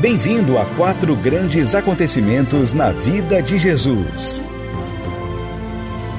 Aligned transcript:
Bem-vindo 0.00 0.56
a 0.56 0.64
quatro 0.76 1.16
grandes 1.16 1.74
acontecimentos 1.74 2.72
na 2.72 2.92
vida 2.92 3.42
de 3.42 3.58
Jesus. 3.58 4.44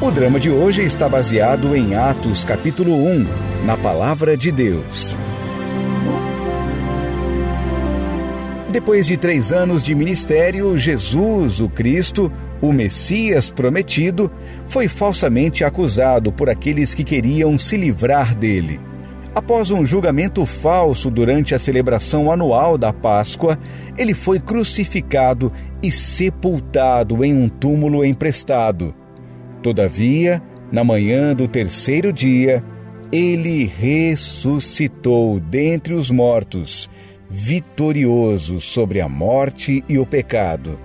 O 0.02 0.12
drama 0.12 0.38
de 0.38 0.50
hoje 0.50 0.82
está 0.82 1.08
baseado 1.08 1.74
em 1.74 1.96
Atos 1.96 2.44
capítulo 2.44 2.94
1, 2.94 3.26
na 3.66 3.78
palavra 3.78 4.36
de 4.36 4.52
Deus. 4.52 5.16
Depois 8.70 9.08
de 9.08 9.16
três 9.16 9.54
anos 9.54 9.82
de 9.82 9.96
ministério, 9.96 10.78
Jesus, 10.78 11.62
o 11.62 11.70
Cristo, 11.70 12.30
o 12.62 12.74
Messias 12.74 13.50
prometido, 13.50 14.30
foi 14.68 14.90
falsamente 14.90 15.64
acusado 15.64 16.34
por 16.34 16.50
aqueles 16.50 16.94
que 16.94 17.06
queriam 17.06 17.58
se 17.58 17.78
livrar 17.78 18.36
dele. 18.36 18.89
Após 19.34 19.70
um 19.70 19.86
julgamento 19.86 20.46
falso 20.46 21.10
durante 21.12 21.54
a 21.54 21.60
celebração 21.60 22.32
anual 22.32 22.78
da 22.78 22.92
Páscoa, 22.92 23.60
ele 23.98 24.14
foi 24.14 24.40
crucificado 24.40 25.52
e 25.84 25.92
sepultado 25.92 27.24
em 27.24 27.34
um 27.34 27.48
túmulo 27.48 28.04
emprestado. 28.04 28.94
Todavia, 29.62 30.42
na 30.72 30.84
manhã 30.84 31.36
do 31.36 31.48
terceiro 31.48 32.12
dia, 32.12 32.64
ele 33.12 33.66
ressuscitou 33.66 35.40
dentre 35.40 35.94
os 35.94 36.10
mortos, 36.10 36.90
vitorioso 37.30 38.60
sobre 38.60 39.00
a 39.00 39.08
morte 39.08 39.84
e 39.88 40.00
o 40.00 40.06
pecado. 40.06 40.80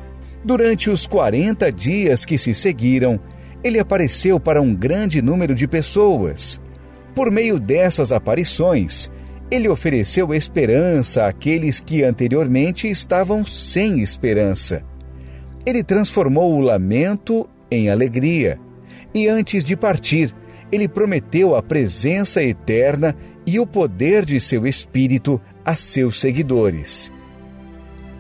Durante 0.45 0.91
os 0.91 1.07
quarenta 1.07 1.73
dias 1.73 2.27
que 2.27 2.37
se 2.37 2.55
seguiram, 2.55 3.19
ele 3.63 3.79
apareceu 3.79 4.39
para 4.39 4.61
um 4.61 4.75
grande 4.75 5.23
número 5.23 5.55
de 5.55 5.67
pessoas 5.67 6.61
por 7.15 7.31
meio 7.31 7.59
dessas 7.59 8.11
aparições, 8.11 9.11
ele 9.51 9.69
ofereceu 9.69 10.35
esperança 10.35 11.27
àqueles 11.27 11.81
que 11.81 12.03
anteriormente 12.03 12.89
estavam 12.89 13.45
sem 13.45 14.01
esperança. 14.01 14.83
Ele 15.65 15.83
transformou 15.83 16.55
o 16.55 16.61
lamento 16.61 17.49
em 17.71 17.89
alegria. 17.89 18.59
E 19.15 19.29
antes 19.29 19.65
de 19.65 19.77
partir, 19.77 20.35
ele 20.73 20.89
prometeu 20.89 21.55
a 21.55 21.63
presença 21.63 22.43
eterna 22.43 23.15
e 23.47 23.61
o 23.61 23.67
poder 23.67 24.25
de 24.25 24.41
seu 24.41 24.67
Espírito 24.67 25.41
a 25.65 25.77
seus 25.77 26.21
seguidores. 26.21 27.13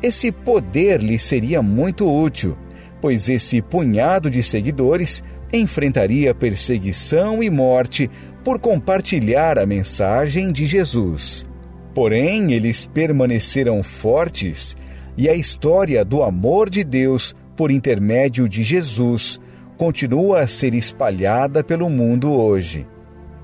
Esse 0.02 0.30
poder 0.30 1.00
lhe 1.00 1.18
seria 1.18 1.62
muito 1.62 2.10
útil, 2.10 2.56
pois 3.00 3.28
esse 3.28 3.60
punhado 3.60 4.30
de 4.30 4.42
seguidores 4.42 5.22
enfrentaria 5.52 6.34
perseguição 6.34 7.42
e 7.42 7.50
morte 7.50 8.10
por 8.44 8.58
compartilhar 8.58 9.58
a 9.58 9.64
mensagem 9.64 10.52
de 10.52 10.66
Jesus. 10.66 11.46
Porém, 11.94 12.52
eles 12.52 12.86
permaneceram 12.86 13.82
fortes 13.82 14.76
e 15.16 15.28
a 15.28 15.34
história 15.34 16.04
do 16.04 16.22
amor 16.22 16.68
de 16.68 16.84
Deus 16.84 17.34
por 17.56 17.70
intermédio 17.70 18.46
de 18.46 18.62
Jesus 18.62 19.40
continua 19.78 20.40
a 20.40 20.46
ser 20.46 20.74
espalhada 20.74 21.64
pelo 21.64 21.88
mundo 21.88 22.32
hoje. 22.32 22.86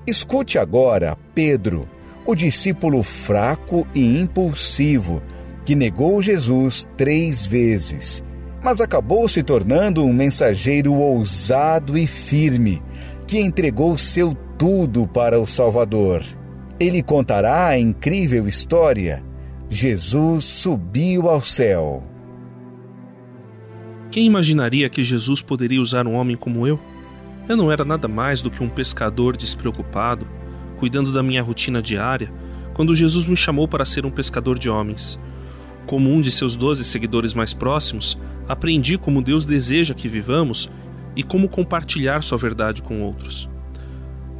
Escute 0.05 0.59
agora 0.59 1.17
Pedro, 1.33 1.89
o 2.25 2.35
discípulo 2.35 3.01
fraco 3.01 3.87
e 3.95 4.19
impulsivo 4.19 5.21
que 5.65 5.75
negou 5.75 6.21
Jesus 6.21 6.87
três 6.95 7.45
vezes, 7.45 8.23
mas 8.63 8.81
acabou 8.81 9.27
se 9.27 9.41
tornando 9.41 10.03
um 10.05 10.13
mensageiro 10.13 10.93
ousado 10.93 11.97
e 11.97 12.05
firme 12.05 12.81
que 13.31 13.39
entregou 13.39 13.97
seu 13.97 14.35
tudo 14.57 15.07
para 15.07 15.39
o 15.39 15.47
Salvador. 15.47 16.21
Ele 16.77 17.01
contará 17.01 17.67
a 17.67 17.79
incrível 17.79 18.45
história: 18.45 19.23
Jesus 19.69 20.43
subiu 20.43 21.29
ao 21.29 21.41
céu. 21.41 22.03
Quem 24.11 24.25
imaginaria 24.25 24.89
que 24.89 25.01
Jesus 25.01 25.41
poderia 25.41 25.79
usar 25.79 26.05
um 26.07 26.15
homem 26.15 26.35
como 26.35 26.67
eu? 26.67 26.77
Eu 27.47 27.55
não 27.55 27.71
era 27.71 27.85
nada 27.85 28.05
mais 28.05 28.41
do 28.41 28.51
que 28.51 28.61
um 28.61 28.67
pescador 28.67 29.37
despreocupado, 29.37 30.27
cuidando 30.75 31.13
da 31.13 31.23
minha 31.23 31.41
rotina 31.41 31.81
diária, 31.81 32.29
quando 32.73 32.93
Jesus 32.93 33.25
me 33.25 33.37
chamou 33.37 33.65
para 33.65 33.85
ser 33.85 34.05
um 34.05 34.11
pescador 34.11 34.59
de 34.59 34.69
homens. 34.69 35.17
Como 35.85 36.11
um 36.11 36.19
de 36.19 36.33
seus 36.33 36.57
doze 36.57 36.83
seguidores 36.83 37.33
mais 37.33 37.53
próximos, 37.53 38.19
aprendi 38.45 38.97
como 38.97 39.21
Deus 39.21 39.45
deseja 39.45 39.93
que 39.93 40.09
vivamos 40.09 40.69
e 41.15 41.23
como 41.23 41.49
compartilhar 41.49 42.23
sua 42.23 42.37
verdade 42.37 42.81
com 42.81 43.01
outros 43.01 43.49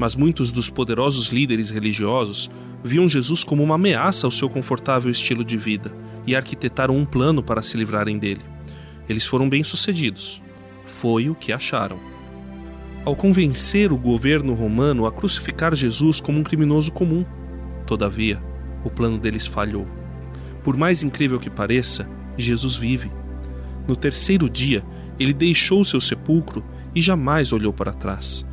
mas 0.02 0.16
muitos 0.16 0.52
dos 0.52 0.68
poderosos 0.68 1.28
líderes 1.28 1.70
religiosos 1.70 2.50
viam 2.84 3.08
Jesus 3.08 3.44
como 3.44 3.62
uma 3.62 3.76
ameaça 3.76 4.26
ao 4.26 4.32
seu 4.32 4.50
confortável 4.50 5.12
estilo 5.12 5.46
de 5.46 5.56
vida 5.58 5.94
e 6.26 6.36
arquitetaram 6.36 6.98
um 6.98 7.06
plano 7.06 7.44
para 7.44 7.62
se 7.62 7.78
livrarem 7.78 8.18
dele. 8.18 8.42
Eles 9.08 9.28
foram 9.28 9.48
bem-sucedidos. 9.48 10.42
Foi 11.00 11.30
o 11.30 11.36
que 11.36 11.54
acharam. 11.54 12.00
Ao 13.06 13.16
convencer 13.16 13.94
o 13.94 13.98
governo 13.98 14.56
romano 14.56 15.06
a 15.06 15.12
crucificar 15.12 15.76
Jesus 15.76 16.20
como 16.20 16.40
um 16.40 16.44
criminoso 16.44 16.92
comum, 16.92 17.24
todavia, 17.86 18.42
o 18.84 18.90
plano 18.90 19.20
deles 19.20 19.46
falhou. 19.46 19.88
Por 20.64 20.76
mais 20.76 21.04
incrível 21.04 21.40
que 21.40 21.50
pareça, 21.52 22.10
Jesus 22.36 22.76
vive. 22.76 23.12
No 23.88 23.96
terceiro 23.96 24.50
dia, 24.50 24.84
ele 25.22 25.34
deixou 25.34 25.86
seu 25.86 26.02
sepulcro 26.02 26.64
e 26.96 27.02
jamais 27.02 27.54
olhou 27.54 27.72
para 27.72 27.94
trás. 27.94 28.46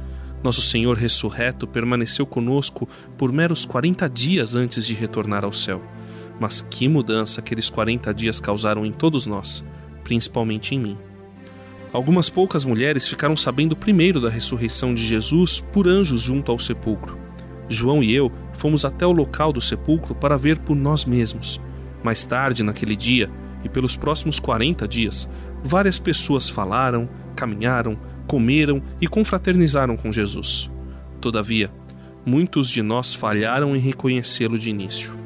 Nosso 0.43 0.61
Senhor 0.61 0.97
ressurreto 0.97 1.67
permaneceu 1.67 2.27
conosco 2.27 2.89
por 3.17 3.33
meros 3.33 3.65
40 3.65 4.09
dias 4.09 4.55
antes 4.55 4.87
de 4.87 4.95
retornar 4.95 5.45
ao 5.45 5.53
céu. 5.53 5.83
Mas 6.41 6.61
que 6.61 6.87
mudança 6.89 7.41
aqueles 7.41 7.69
40 7.69 8.15
dias 8.15 8.39
causaram 8.39 8.87
em 8.87 8.93
todos 8.93 9.27
nós, 9.27 9.65
principalmente 10.05 10.75
em 10.75 10.79
mim. 10.79 10.99
Algumas 11.93 12.29
poucas 12.29 12.65
mulheres 12.65 13.09
ficaram 13.09 13.37
sabendo 13.37 13.75
primeiro 13.75 14.21
da 14.21 14.29
ressurreição 14.29 14.95
de 14.95 15.05
Jesus 15.05 15.61
por 15.61 15.89
anjos 15.89 16.21
junto 16.21 16.53
ao 16.53 16.59
sepulcro. 16.59 17.19
João 17.69 18.03
e 18.03 18.15
eu 18.15 18.31
fomos 18.55 18.85
até 18.85 19.07
o 19.07 19.13
local 19.13 19.53
do 19.53 19.61
sepulcro 19.61 20.15
para 20.15 20.37
ver 20.37 20.59
por 20.59 20.77
nós 20.77 21.05
mesmos. 21.05 21.61
Mais 22.03 22.25
tarde, 22.25 22.63
naquele 22.63 22.95
dia, 22.95 23.29
e 23.65 23.69
pelos 23.69 23.97
próximos 23.97 24.39
40 24.39 24.87
dias, 24.87 25.29
várias 25.63 25.99
pessoas 25.99 26.49
falaram, 26.49 27.09
caminharam, 27.35 27.99
comeram 28.27 28.83
e 29.01 29.07
confraternizaram 29.07 29.97
com 29.97 30.13
Jesus. 30.13 30.71
Todavia, 31.21 31.71
muitos 32.25 32.69
de 32.69 32.83
nós 32.83 33.15
falharam 33.15 33.75
em 33.75 33.79
reconhecê-lo 33.79 34.59
de 34.59 34.71
início. 34.71 35.17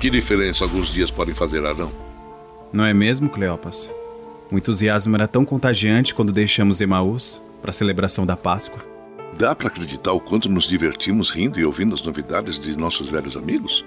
Que 0.00 0.10
diferença 0.10 0.64
alguns 0.64 0.88
dias 0.88 1.10
podem 1.12 1.32
fazer, 1.32 1.64
Arão? 1.64 1.92
Não 2.72 2.84
é 2.84 2.92
mesmo, 2.92 3.28
Cleopas? 3.28 3.88
O 4.50 4.58
entusiasmo 4.58 5.14
era 5.14 5.28
tão 5.28 5.44
contagiante 5.44 6.12
quando 6.12 6.32
deixamos 6.32 6.80
Emaús 6.80 7.40
para 7.60 7.70
a 7.70 7.72
celebração 7.72 8.26
da 8.26 8.36
Páscoa. 8.36 8.91
Dá 9.38 9.54
para 9.54 9.68
acreditar 9.68 10.12
o 10.12 10.20
quanto 10.20 10.48
nos 10.48 10.64
divertimos 10.64 11.30
rindo 11.30 11.58
e 11.58 11.64
ouvindo 11.64 11.94
as 11.94 12.02
novidades 12.02 12.58
de 12.58 12.76
nossos 12.76 13.08
velhos 13.08 13.36
amigos? 13.36 13.84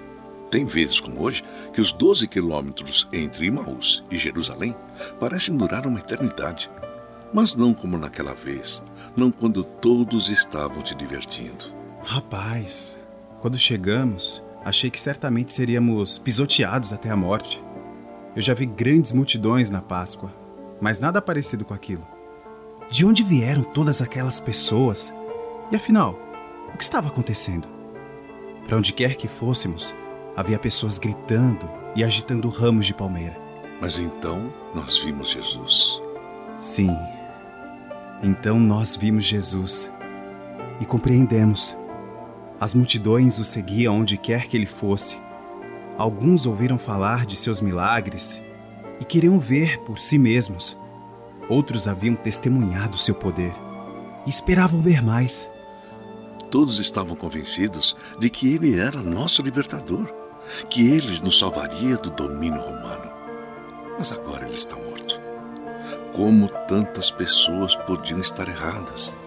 Tem 0.50 0.64
vezes 0.64 1.00
como 1.00 1.22
hoje 1.22 1.42
que 1.72 1.80
os 1.80 1.92
12 1.92 2.26
quilômetros 2.28 3.08
entre 3.12 3.46
Imaús 3.46 4.04
e 4.10 4.16
Jerusalém 4.16 4.74
parecem 5.20 5.56
durar 5.56 5.86
uma 5.86 6.00
eternidade. 6.00 6.70
Mas 7.32 7.56
não 7.56 7.72
como 7.72 7.96
naquela 7.96 8.34
vez, 8.34 8.82
não 9.16 9.30
quando 9.30 9.64
todos 9.64 10.28
estavam 10.28 10.82
te 10.82 10.94
divertindo. 10.94 11.66
Rapaz, 12.02 12.98
quando 13.40 13.58
chegamos, 13.58 14.42
achei 14.64 14.90
que 14.90 15.00
certamente 15.00 15.52
seríamos 15.52 16.18
pisoteados 16.18 16.92
até 16.92 17.10
a 17.10 17.16
morte. 17.16 17.62
Eu 18.34 18.42
já 18.42 18.52
vi 18.52 18.66
grandes 18.66 19.12
multidões 19.12 19.70
na 19.70 19.80
Páscoa, 19.80 20.32
mas 20.80 21.00
nada 21.00 21.22
parecido 21.22 21.64
com 21.64 21.74
aquilo. 21.74 22.06
De 22.90 23.04
onde 23.04 23.24
vieram 23.24 23.62
todas 23.62 24.00
aquelas 24.00 24.38
pessoas? 24.38 25.12
E 25.70 25.76
afinal, 25.76 26.18
o 26.72 26.76
que 26.76 26.84
estava 26.84 27.08
acontecendo? 27.08 27.66
Para 28.66 28.76
onde 28.76 28.92
quer 28.92 29.16
que 29.16 29.26
fôssemos, 29.26 29.94
havia 30.36 30.58
pessoas 30.58 30.96
gritando 30.96 31.68
e 31.96 32.04
agitando 32.04 32.48
ramos 32.48 32.86
de 32.86 32.94
palmeira. 32.94 33.36
Mas 33.80 33.98
então 33.98 34.52
nós 34.74 34.98
vimos 34.98 35.28
Jesus. 35.28 36.02
Sim. 36.56 36.96
Então 38.22 38.60
nós 38.60 38.96
vimos 38.96 39.24
Jesus 39.24 39.90
e 40.80 40.86
compreendemos. 40.86 41.76
As 42.60 42.72
multidões 42.72 43.38
o 43.38 43.44
seguiam 43.44 44.00
onde 44.00 44.16
quer 44.16 44.46
que 44.46 44.56
ele 44.56 44.66
fosse. 44.66 45.18
Alguns 45.98 46.46
ouviram 46.46 46.78
falar 46.78 47.26
de 47.26 47.36
seus 47.36 47.60
milagres 47.60 48.40
e 49.00 49.04
queriam 49.04 49.38
ver 49.38 49.80
por 49.80 49.98
si 49.98 50.16
mesmos. 50.16 50.78
Outros 51.48 51.88
haviam 51.88 52.14
testemunhado 52.14 52.96
seu 52.98 53.14
poder 53.14 53.52
e 54.26 54.30
esperavam 54.30 54.80
ver 54.80 55.02
mais. 55.02 55.50
Todos 56.56 56.78
estavam 56.78 57.14
convencidos 57.14 57.94
de 58.18 58.30
que 58.30 58.54
ele 58.54 58.80
era 58.80 59.02
nosso 59.02 59.42
libertador 59.42 60.06
que 60.70 60.88
ele 60.88 61.20
nos 61.20 61.38
salvaria 61.38 61.98
do 61.98 62.08
domínio 62.08 62.62
romano. 62.62 63.12
Mas 63.98 64.10
agora 64.10 64.46
ele 64.46 64.56
está 64.56 64.74
morto. 64.74 65.20
Como 66.14 66.48
tantas 66.66 67.10
pessoas 67.10 67.76
podiam 67.76 68.20
estar 68.20 68.48
erradas? 68.48 69.18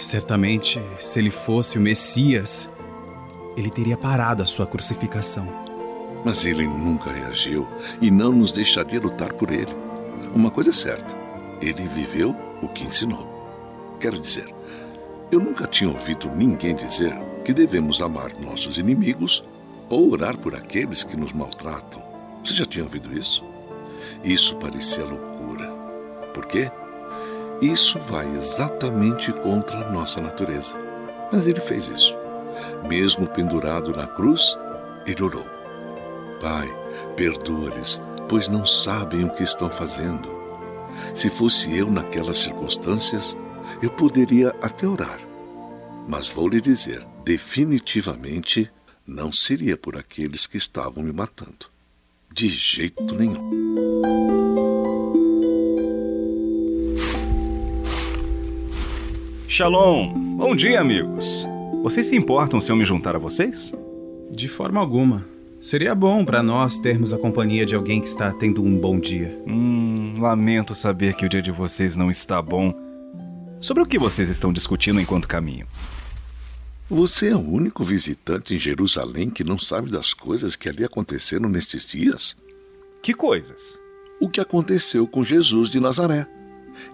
Certamente, 0.00 0.80
se 1.00 1.18
ele 1.18 1.32
fosse 1.32 1.76
o 1.76 1.80
Messias, 1.80 2.70
ele 3.56 3.68
teria 3.68 3.96
parado 3.96 4.40
a 4.40 4.46
sua 4.46 4.64
crucificação. 4.64 5.48
Mas 6.24 6.44
ele 6.44 6.68
nunca 6.68 7.10
reagiu 7.10 7.66
e 8.00 8.12
não 8.12 8.30
nos 8.30 8.52
deixaria 8.52 9.00
lutar 9.00 9.32
por 9.32 9.50
ele. 9.50 9.74
Uma 10.36 10.52
coisa 10.52 10.70
é 10.70 10.72
certa: 10.72 11.18
ele 11.60 11.88
viveu 11.88 12.30
o 12.62 12.68
que 12.68 12.84
ensinou. 12.84 13.26
Quero 13.98 14.20
dizer, 14.20 14.56
eu 15.30 15.38
nunca 15.38 15.66
tinha 15.66 15.90
ouvido 15.90 16.30
ninguém 16.34 16.74
dizer 16.74 17.14
que 17.44 17.52
devemos 17.52 18.00
amar 18.00 18.32
nossos 18.40 18.78
inimigos 18.78 19.44
ou 19.88 20.10
orar 20.10 20.36
por 20.36 20.54
aqueles 20.54 21.04
que 21.04 21.16
nos 21.16 21.32
maltratam. 21.32 22.02
Você 22.42 22.54
já 22.54 22.64
tinha 22.64 22.84
ouvido 22.84 23.16
isso? 23.16 23.44
Isso 24.24 24.56
parecia 24.56 25.04
loucura. 25.04 25.68
Por 26.32 26.46
quê? 26.46 26.70
Isso 27.60 27.98
vai 27.98 28.28
exatamente 28.34 29.32
contra 29.32 29.86
a 29.86 29.90
nossa 29.90 30.20
natureza. 30.20 30.76
Mas 31.32 31.46
ele 31.46 31.60
fez 31.60 31.88
isso. 31.88 32.16
Mesmo 32.86 33.26
pendurado 33.26 33.94
na 33.94 34.06
cruz, 34.06 34.56
ele 35.06 35.22
orou: 35.22 35.46
Pai, 36.40 36.72
perdoa-lhes, 37.16 38.00
pois 38.28 38.48
não 38.48 38.64
sabem 38.64 39.24
o 39.24 39.30
que 39.30 39.42
estão 39.42 39.68
fazendo. 39.68 40.38
Se 41.12 41.28
fosse 41.28 41.76
eu 41.76 41.90
naquelas 41.90 42.38
circunstâncias, 42.38 43.36
eu 43.82 43.90
poderia 43.90 44.54
até 44.60 44.86
orar. 44.86 45.20
Mas 46.06 46.28
vou 46.28 46.48
lhe 46.48 46.60
dizer: 46.60 47.06
definitivamente 47.24 48.70
não 49.06 49.32
seria 49.32 49.76
por 49.76 49.96
aqueles 49.96 50.46
que 50.46 50.56
estavam 50.56 51.02
me 51.02 51.12
matando. 51.12 51.66
De 52.32 52.48
jeito 52.48 53.14
nenhum. 53.14 53.50
Shalom! 59.48 60.12
Bom 60.36 60.54
dia, 60.54 60.80
amigos! 60.80 61.46
Vocês 61.82 62.06
se 62.06 62.16
importam 62.16 62.60
se 62.60 62.70
eu 62.70 62.76
me 62.76 62.84
juntar 62.84 63.16
a 63.16 63.18
vocês? 63.18 63.72
De 64.30 64.46
forma 64.46 64.78
alguma. 64.78 65.24
Seria 65.60 65.94
bom 65.94 66.24
para 66.24 66.42
nós 66.42 66.78
termos 66.78 67.12
a 67.12 67.18
companhia 67.18 67.66
de 67.66 67.74
alguém 67.74 68.00
que 68.00 68.06
está 68.06 68.32
tendo 68.32 68.62
um 68.62 68.78
bom 68.78 69.00
dia. 69.00 69.42
Hum, 69.46 70.14
lamento 70.20 70.74
saber 70.74 71.14
que 71.14 71.26
o 71.26 71.28
dia 71.28 71.42
de 71.42 71.50
vocês 71.50 71.96
não 71.96 72.10
está 72.10 72.40
bom. 72.40 72.72
Sobre 73.60 73.82
o 73.82 73.86
que 73.86 73.98
vocês 73.98 74.28
estão 74.28 74.52
discutindo 74.52 75.00
enquanto 75.00 75.26
caminham? 75.26 75.66
Você 76.88 77.30
é 77.30 77.36
o 77.36 77.40
único 77.40 77.82
visitante 77.82 78.54
em 78.54 78.58
Jerusalém 78.58 79.28
que 79.28 79.42
não 79.42 79.58
sabe 79.58 79.90
das 79.90 80.14
coisas 80.14 80.54
que 80.54 80.68
ali 80.68 80.84
aconteceram 80.84 81.48
nestes 81.48 81.84
dias? 81.84 82.36
Que 83.02 83.12
coisas? 83.12 83.76
O 84.20 84.28
que 84.28 84.40
aconteceu 84.40 85.08
com 85.08 85.24
Jesus 85.24 85.68
de 85.68 85.80
Nazaré. 85.80 86.26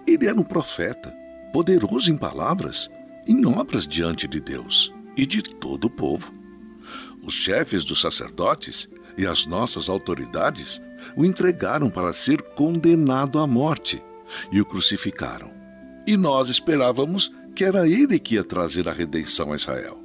Ele 0.07 0.25
era 0.25 0.39
um 0.39 0.43
profeta, 0.43 1.13
poderoso 1.53 2.11
em 2.11 2.17
palavras, 2.17 2.89
em 3.27 3.45
obras 3.45 3.87
diante 3.87 4.27
de 4.27 4.41
Deus 4.41 4.91
e 5.15 5.23
de 5.23 5.43
todo 5.43 5.85
o 5.85 5.89
povo. 5.89 6.33
Os 7.23 7.35
chefes 7.35 7.85
dos 7.85 8.01
sacerdotes 8.01 8.89
e 9.15 9.25
as 9.25 9.45
nossas 9.45 9.87
autoridades 9.87 10.81
o 11.15 11.23
entregaram 11.23 11.91
para 11.91 12.11
ser 12.11 12.41
condenado 12.41 13.37
à 13.37 13.45
morte 13.45 14.01
e 14.51 14.59
o 14.59 14.65
crucificaram. 14.65 15.54
E 16.07 16.15
nós 16.15 16.49
esperávamos 16.49 17.31
que 17.55 17.63
era 17.63 17.87
ele 17.87 18.19
que 18.19 18.35
ia 18.35 18.43
trazer 18.43 18.87
a 18.87 18.93
redenção 18.93 19.51
a 19.51 19.55
Israel. 19.55 19.99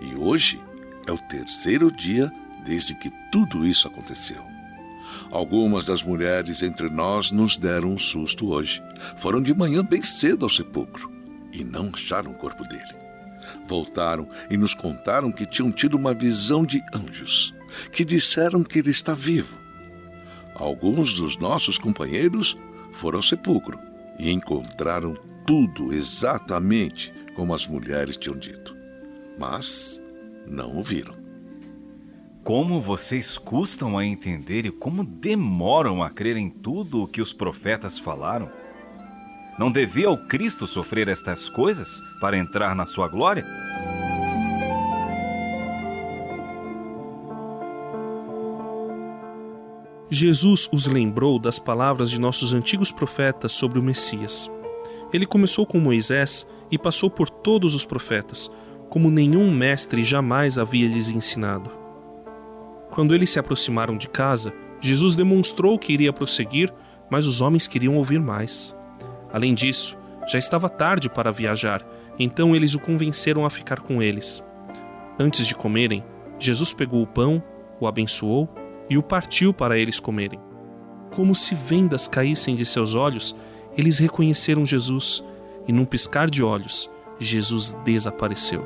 E 0.00 0.14
hoje 0.14 0.60
é 1.06 1.12
o 1.12 1.18
terceiro 1.18 1.90
dia 1.90 2.32
desde 2.64 2.94
que 2.94 3.10
tudo 3.30 3.66
isso 3.66 3.86
aconteceu. 3.86 4.42
Algumas 5.30 5.84
das 5.86 6.02
mulheres 6.02 6.62
entre 6.62 6.88
nós 6.88 7.30
nos 7.30 7.56
deram 7.56 7.92
um 7.92 7.98
susto 7.98 8.48
hoje. 8.48 8.82
Foram 9.16 9.42
de 9.42 9.54
manhã 9.54 9.84
bem 9.84 10.02
cedo 10.02 10.44
ao 10.44 10.50
sepulcro 10.50 11.10
e 11.52 11.64
não 11.64 11.90
acharam 11.92 12.30
o 12.30 12.34
corpo 12.34 12.64
dele. 12.64 12.94
Voltaram 13.66 14.28
e 14.50 14.56
nos 14.56 14.74
contaram 14.74 15.32
que 15.32 15.46
tinham 15.46 15.70
tido 15.70 15.96
uma 15.96 16.14
visão 16.14 16.64
de 16.64 16.82
anjos, 16.94 17.54
que 17.92 18.04
disseram 18.04 18.62
que 18.62 18.78
ele 18.78 18.90
está 18.90 19.14
vivo. 19.14 19.58
Alguns 20.54 21.14
dos 21.14 21.36
nossos 21.36 21.78
companheiros 21.78 22.56
foram 22.92 23.18
ao 23.18 23.22
sepulcro 23.22 23.78
e 24.18 24.30
encontraram 24.30 25.16
tudo 25.46 25.94
exatamente 25.94 27.14
como 27.36 27.54
as 27.54 27.66
mulheres 27.66 28.16
tinham 28.16 28.36
dito, 28.36 28.76
mas 29.38 30.02
não 30.44 30.76
o 30.76 30.82
viram. 30.82 31.14
Como 32.42 32.82
vocês 32.82 33.38
custam 33.38 33.96
a 33.96 34.04
entender 34.04 34.66
e 34.66 34.70
como 34.70 35.04
demoram 35.04 36.02
a 36.02 36.10
crer 36.10 36.36
em 36.36 36.50
tudo 36.50 37.02
o 37.02 37.06
que 37.06 37.22
os 37.22 37.32
profetas 37.32 37.98
falaram? 37.98 38.50
Não 39.58 39.70
devia 39.70 40.10
o 40.10 40.26
Cristo 40.26 40.66
sofrer 40.66 41.08
estas 41.08 41.48
coisas 41.48 42.00
para 42.20 42.36
entrar 42.36 42.74
na 42.74 42.86
sua 42.86 43.08
glória? 43.08 43.44
Jesus 50.10 50.68
os 50.72 50.86
lembrou 50.86 51.38
das 51.38 51.58
palavras 51.58 52.10
de 52.10 52.20
nossos 52.20 52.52
antigos 52.52 52.92
profetas 52.92 53.52
sobre 53.52 53.78
o 53.78 53.82
Messias. 53.82 54.50
Ele 55.12 55.26
começou 55.26 55.66
com 55.66 55.78
Moisés 55.78 56.46
e 56.70 56.78
passou 56.78 57.10
por 57.10 57.28
todos 57.30 57.74
os 57.74 57.84
profetas, 57.84 58.50
como 58.88 59.10
nenhum 59.10 59.50
mestre 59.50 60.02
jamais 60.04 60.58
havia 60.58 60.88
lhes 60.88 61.08
ensinado. 61.08 61.70
Quando 62.90 63.14
eles 63.14 63.30
se 63.30 63.38
aproximaram 63.38 63.96
de 63.96 64.08
casa, 64.08 64.52
Jesus 64.80 65.14
demonstrou 65.14 65.78
que 65.78 65.92
iria 65.92 66.12
prosseguir, 66.12 66.72
mas 67.10 67.26
os 67.26 67.40
homens 67.40 67.66
queriam 67.66 67.96
ouvir 67.96 68.20
mais. 68.20 68.76
Além 69.32 69.54
disso, 69.54 69.98
já 70.26 70.38
estava 70.38 70.68
tarde 70.68 71.08
para 71.08 71.30
viajar, 71.30 71.86
então 72.18 72.54
eles 72.54 72.74
o 72.74 72.78
convenceram 72.78 73.44
a 73.44 73.50
ficar 73.50 73.80
com 73.80 74.02
eles. 74.02 74.42
Antes 75.18 75.46
de 75.46 75.54
comerem, 75.54 76.04
Jesus 76.38 76.72
pegou 76.72 77.02
o 77.02 77.06
pão, 77.06 77.42
o 77.80 77.86
abençoou 77.86 78.48
e 78.88 78.98
o 78.98 79.02
partiu 79.02 79.52
para 79.52 79.78
eles 79.78 80.00
comerem. 80.00 80.40
Como 81.14 81.34
se 81.34 81.54
vendas 81.54 82.08
caíssem 82.08 82.54
de 82.54 82.64
seus 82.64 82.94
olhos, 82.94 83.34
eles 83.76 83.98
reconheceram 83.98 84.64
Jesus 84.64 85.22
e, 85.66 85.72
num 85.72 85.84
piscar 85.84 86.30
de 86.30 86.42
olhos, 86.42 86.90
Jesus 87.18 87.76
desapareceu. 87.84 88.64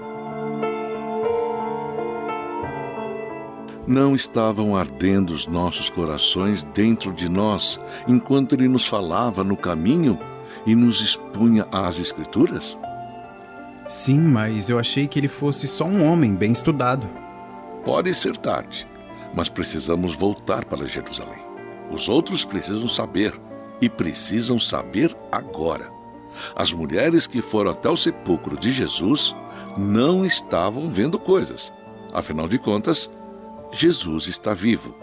Não 3.87 4.15
estavam 4.15 4.77
ardendo 4.77 5.31
os 5.31 5.47
nossos 5.47 5.91
corações 5.91 6.63
dentro 6.63 7.13
de 7.13 7.29
nós 7.29 7.81
enquanto 8.07 8.55
ele 8.55 8.69
nos 8.69 8.87
falava 8.87 9.43
no 9.43 9.57
caminho 9.57 10.19
e 10.65 10.75
nos 10.75 11.01
expunha 11.01 11.67
às 11.73 11.99
Escrituras? 11.99 12.79
Sim, 13.89 14.21
mas 14.21 14.71
eu 14.71 14.79
achei 14.79 15.09
que 15.09 15.19
ele 15.19 15.27
fosse 15.27 15.67
só 15.67 15.85
um 15.85 16.05
homem 16.05 16.35
bem 16.35 16.53
estudado. 16.53 17.09
Pode 17.85 18.15
ser 18.15 18.37
tarde, 18.37 18.87
mas 19.35 19.49
precisamos 19.49 20.15
voltar 20.15 20.65
para 20.65 20.87
Jerusalém. 20.87 21.41
Os 21.91 22.09
outros 22.09 22.45
precisam 22.45 22.87
saber 22.87 23.35
e 23.81 23.89
precisam 23.89 24.59
saber 24.59 25.17
agora. 25.31 25.91
As 26.55 26.73
mulheres 26.73 27.27
que 27.27 27.43
foram 27.43 27.73
até 27.73 27.89
o 27.89 27.97
sepulcro 27.97 28.59
de 28.59 28.73
Jesus 28.73 29.35
não 29.77 30.25
estavam 30.25 30.89
vendo 30.89 31.19
coisas. 31.19 31.73
Afinal 32.13 32.49
de 32.49 32.59
contas, 32.59 33.11
Jesus 33.73 34.27
está 34.27 34.55
vivo. 34.55 34.95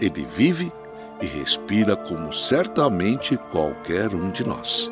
Ele 0.00 0.24
vive 0.24 0.72
e 1.20 1.26
respira 1.26 1.96
como 1.96 2.32
certamente 2.32 3.36
qualquer 3.50 4.14
um 4.14 4.30
de 4.30 4.46
nós. 4.46 4.90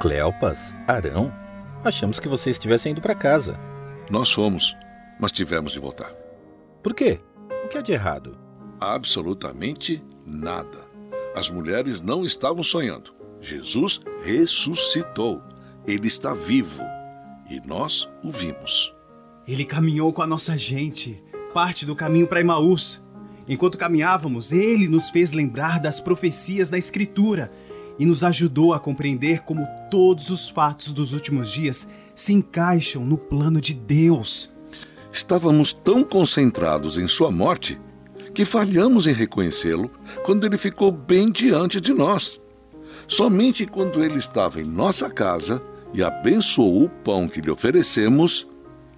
Cleopas, 0.00 0.74
Arão, 0.88 1.32
achamos 1.84 2.18
que 2.18 2.28
você 2.28 2.50
estivesse 2.50 2.88
indo 2.88 3.00
para 3.00 3.14
casa. 3.14 3.56
Nós 4.10 4.32
fomos, 4.32 4.76
mas 5.20 5.30
tivemos 5.30 5.72
de 5.72 5.78
voltar. 5.78 6.12
Por 6.82 6.92
quê? 6.92 7.20
O 7.64 7.68
que 7.68 7.78
há 7.78 7.82
de 7.82 7.92
errado? 7.92 8.41
Absolutamente 8.82 10.02
nada. 10.26 10.80
As 11.36 11.48
mulheres 11.48 12.02
não 12.02 12.24
estavam 12.24 12.64
sonhando. 12.64 13.14
Jesus 13.40 14.00
ressuscitou. 14.24 15.40
Ele 15.86 16.08
está 16.08 16.34
vivo. 16.34 16.82
E 17.48 17.60
nós 17.64 18.08
o 18.24 18.32
vimos. 18.32 18.92
Ele 19.46 19.64
caminhou 19.64 20.12
com 20.12 20.20
a 20.20 20.26
nossa 20.26 20.58
gente, 20.58 21.22
parte 21.54 21.86
do 21.86 21.94
caminho 21.94 22.26
para 22.26 22.40
Emaús. 22.40 23.00
Enquanto 23.48 23.78
caminhávamos, 23.78 24.50
ele 24.50 24.88
nos 24.88 25.10
fez 25.10 25.30
lembrar 25.30 25.78
das 25.78 26.00
profecias 26.00 26.68
da 26.68 26.76
Escritura 26.76 27.52
e 28.00 28.04
nos 28.04 28.24
ajudou 28.24 28.74
a 28.74 28.80
compreender 28.80 29.42
como 29.42 29.64
todos 29.92 30.28
os 30.28 30.50
fatos 30.50 30.92
dos 30.92 31.12
últimos 31.12 31.52
dias 31.52 31.86
se 32.16 32.32
encaixam 32.32 33.06
no 33.06 33.16
plano 33.16 33.60
de 33.60 33.74
Deus. 33.74 34.52
Estávamos 35.12 35.72
tão 35.72 36.02
concentrados 36.02 36.98
em 36.98 37.06
sua 37.06 37.30
morte 37.30 37.80
que 38.34 38.44
falhamos 38.44 39.06
em 39.06 39.12
reconhecê-lo 39.12 39.90
quando 40.24 40.44
ele 40.46 40.56
ficou 40.56 40.90
bem 40.90 41.30
diante 41.30 41.80
de 41.80 41.92
nós. 41.92 42.40
Somente 43.06 43.66
quando 43.66 44.02
ele 44.02 44.18
estava 44.18 44.60
em 44.60 44.64
nossa 44.64 45.10
casa 45.10 45.62
e 45.92 46.02
abençoou 46.02 46.84
o 46.84 46.88
pão 46.88 47.28
que 47.28 47.40
lhe 47.40 47.50
oferecemos, 47.50 48.46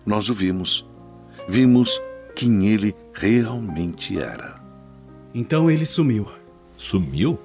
nós 0.06 0.28
o 0.28 0.34
vimos. 0.34 0.86
Vimos 1.48 2.00
quem 2.34 2.66
ele 2.66 2.94
realmente 3.12 4.18
era. 4.18 4.54
Então 5.34 5.70
ele 5.70 5.84
sumiu. 5.84 6.26
Sumiu? 6.76 7.38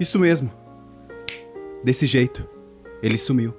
Isso 0.00 0.18
mesmo. 0.18 0.50
Desse 1.84 2.06
jeito, 2.06 2.48
ele 3.02 3.18
sumiu. 3.18 3.54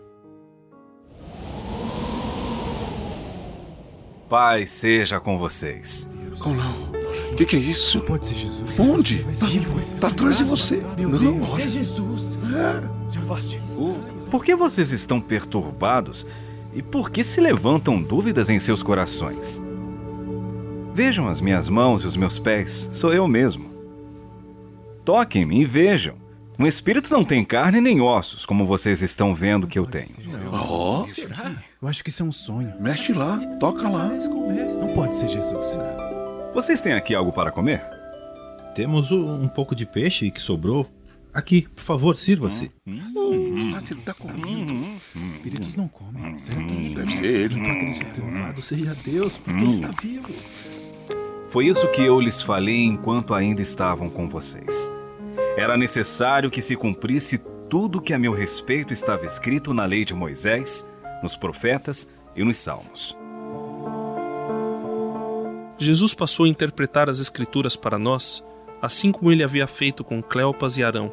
Pai 4.27 4.65
seja 4.67 5.19
com 5.19 5.39
vocês. 5.39 6.07
Como 6.39 6.55
não? 6.55 6.98
O 7.39 7.41
que, 7.41 7.45
que 7.45 7.55
é 7.55 7.59
isso? 7.59 8.01
Pode 8.01 8.25
ser 8.25 8.35
Jesus. 8.35 8.77
Onde? 8.77 9.23
Tá, 9.23 9.47
tá 10.01 10.07
atrás 10.07 10.39
de 10.39 10.43
você. 10.43 10.83
Meu 10.97 11.07
não, 11.07 11.19
Deus. 11.19 11.49
olha. 11.49 11.63
É 11.63 11.67
Jesus. 11.69 12.37
Por 14.29 14.43
que 14.43 14.53
vocês 14.57 14.91
estão 14.91 15.21
perturbados 15.21 16.25
e 16.73 16.81
por 16.81 17.09
que 17.09 17.23
se 17.23 17.39
levantam 17.39 18.01
dúvidas 18.01 18.49
em 18.49 18.59
seus 18.59 18.83
corações? 18.83 19.61
Vejam 20.93 21.29
as 21.29 21.39
minhas 21.39 21.69
mãos 21.69 22.03
e 22.03 22.07
os 22.07 22.17
meus 22.17 22.37
pés, 22.39 22.89
sou 22.91 23.13
eu 23.13 23.25
mesmo. 23.25 23.69
Toquem-me 25.05 25.61
e 25.61 25.65
vejam. 25.65 26.15
Um 26.59 26.67
espírito 26.67 27.09
não 27.13 27.23
tem 27.23 27.45
carne 27.45 27.79
nem 27.79 28.01
ossos, 28.01 28.45
como 28.45 28.65
vocês 28.65 29.01
estão 29.01 29.33
vendo 29.33 29.65
que 29.65 29.79
eu 29.79 29.85
tenho. 29.85 30.09
Ó, 30.51 31.05
Eu 31.81 31.87
acho 31.87 32.03
que 32.03 32.09
isso 32.09 32.21
é 32.21 32.25
um 32.25 32.33
sonho. 32.33 32.73
mexe 32.81 33.13
lá, 33.13 33.37
toca 33.61 33.87
lá. 33.87 34.09
Não 34.09 34.89
pode 34.89 35.15
ser 35.15 35.29
Jesus. 35.29 35.77
Vocês 36.53 36.81
têm 36.81 36.93
aqui 36.93 37.13
algo 37.13 37.31
para 37.31 37.51
comer? 37.51 37.81
Temos 38.73 39.11
um 39.11 39.47
pouco 39.47 39.75
de 39.75 39.85
peixe 39.85 40.31
que 40.31 40.41
sobrou. 40.41 40.87
Aqui, 41.31 41.67
por 41.75 41.83
favor, 41.83 42.15
sirva-se. 42.17 42.71
Ah, 42.87 43.81
ele 43.91 44.01
tá 44.01 44.13
comendo. 44.15 44.99
Espíritos 45.15 45.75
não 45.75 45.87
comem, 45.87 46.39
certo? 46.39 46.73
Deve 46.95 47.11
ser 47.11 47.25
ele. 47.25 47.55
Louvado 48.19 48.61
seja 48.61 48.95
Deus, 49.05 49.37
porque 49.37 49.61
ele 49.61 49.71
está 49.71 49.91
vivo. 50.01 50.33
Foi 51.49 51.67
isso 51.67 51.87
que 51.91 52.01
eu 52.01 52.19
lhes 52.19 52.41
falei 52.41 52.83
enquanto 52.83 53.33
ainda 53.33 53.61
estavam 53.61 54.09
com 54.09 54.27
vocês. 54.27 54.91
Era 55.55 55.77
necessário 55.77 56.49
que 56.49 56.61
se 56.61 56.75
cumprisse 56.75 57.37
tudo 57.69 58.01
que 58.01 58.13
a 58.13 58.19
meu 58.19 58.33
respeito 58.33 58.91
estava 58.91 59.25
escrito 59.25 59.73
na 59.73 59.85
lei 59.85 60.03
de 60.03 60.13
Moisés, 60.13 60.87
nos 61.21 61.35
profetas 61.35 62.09
e 62.35 62.43
nos 62.43 62.57
salmos. 62.57 63.15
Jesus 65.81 66.13
passou 66.13 66.45
a 66.45 66.49
interpretar 66.49 67.09
as 67.09 67.21
Escrituras 67.21 67.77
para 67.77 67.97
nós, 67.97 68.43
assim 68.81 69.13
como 69.13 69.31
ele 69.31 69.43
havia 69.43 69.65
feito 69.65 70.03
com 70.03 70.21
Cleopas 70.21 70.77
e 70.77 70.83
Arão. 70.83 71.09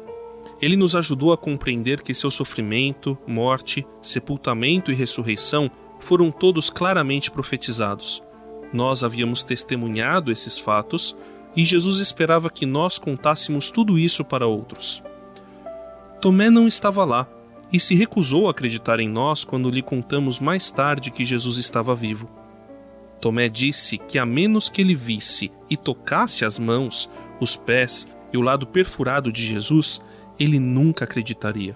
Ele 0.61 0.75
nos 0.75 0.93
ajudou 0.93 1.31
a 1.31 1.37
compreender 1.37 2.01
que 2.01 2.13
seu 2.13 2.29
sofrimento, 2.29 3.17
morte, 3.25 3.87
sepultamento 4.01 4.91
e 4.91 4.93
ressurreição 4.93 5.71
foram 6.01 6.29
todos 6.31 6.69
claramente 6.69 7.31
profetizados. 7.31 8.21
Nós 8.73 9.05
havíamos 9.05 9.41
testemunhado 9.41 10.33
esses 10.33 10.59
fatos 10.59 11.15
e 11.55 11.63
Jesus 11.63 11.99
esperava 11.99 12.49
que 12.49 12.65
nós 12.65 12.97
contássemos 12.97 13.71
tudo 13.71 13.97
isso 13.97 14.25
para 14.25 14.47
outros. 14.47 15.01
Tomé 16.19 16.49
não 16.49 16.67
estava 16.67 17.05
lá 17.05 17.25
e 17.71 17.79
se 17.79 17.95
recusou 17.95 18.47
a 18.47 18.51
acreditar 18.51 18.99
em 18.99 19.07
nós 19.07 19.45
quando 19.45 19.69
lhe 19.69 19.81
contamos 19.81 20.41
mais 20.41 20.69
tarde 20.71 21.09
que 21.09 21.23
Jesus 21.23 21.57
estava 21.57 21.95
vivo. 21.95 22.36
Tomé 23.19 23.49
disse 23.49 23.97
que 23.97 24.19
a 24.19 24.25
menos 24.25 24.69
que 24.69 24.81
ele 24.81 24.95
visse 24.95 25.51
e 25.69 25.75
tocasse 25.75 26.45
as 26.45 26.59
mãos, 26.59 27.09
os 27.39 27.55
pés 27.55 28.07
e 28.31 28.37
o 28.37 28.41
lado 28.41 28.67
perfurado 28.67 29.31
de 29.31 29.45
Jesus, 29.45 30.01
ele 30.39 30.59
nunca 30.59 31.05
acreditaria. 31.05 31.75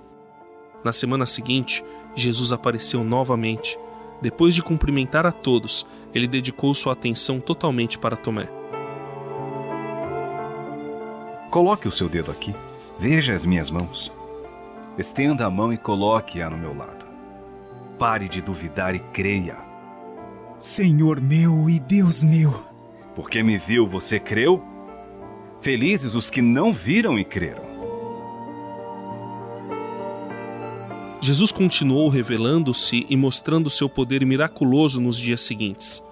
Na 0.84 0.92
semana 0.92 1.26
seguinte, 1.26 1.84
Jesus 2.16 2.52
apareceu 2.52 3.04
novamente. 3.04 3.78
Depois 4.22 4.54
de 4.54 4.62
cumprimentar 4.62 5.26
a 5.26 5.32
todos, 5.32 5.88
ele 6.14 6.28
dedicou 6.28 6.74
sua 6.74 6.94
atenção 6.94 7.40
totalmente 7.40 7.98
para 7.98 8.18
Tomé. 8.18 8.48
Coloque 11.50 11.88
o 11.88 11.92
seu 11.92 12.08
dedo 12.08 12.32
aqui. 12.32 12.54
Veja 13.00 13.34
as 13.34 13.46
minhas 13.46 13.70
mãos. 13.70 14.14
Estenda 14.98 15.46
a 15.46 15.50
mão 15.50 15.74
e 15.74 15.78
coloque-a 15.78 16.50
no 16.50 16.58
meu 16.58 16.76
lado. 16.76 17.06
Pare 17.98 18.30
de 18.30 18.42
duvidar 18.42 18.94
e 18.96 19.00
creia. 19.00 19.71
Senhor 20.62 21.20
meu 21.20 21.68
e 21.68 21.80
Deus 21.80 22.24
meu. 22.24 22.54
Porque 23.16 23.42
me 23.42 23.58
viu, 23.58 23.88
você 23.88 24.20
creu? 24.20 24.64
Felizes 25.60 26.14
os 26.14 26.30
que 26.30 26.40
não 26.40 26.72
viram 26.72 27.18
e 27.18 27.26
creram. 27.26 27.64
Jesus 31.20 31.52
continuou 31.52 32.10
revelando-se 32.10 33.08
e 33.10 33.18
mostrando 33.18 33.72
seu 33.72 33.90
poder 33.90 34.24
miraculoso 34.24 35.02
nos 35.02 35.18
dias 35.18 35.42
seguintes. 35.42 36.04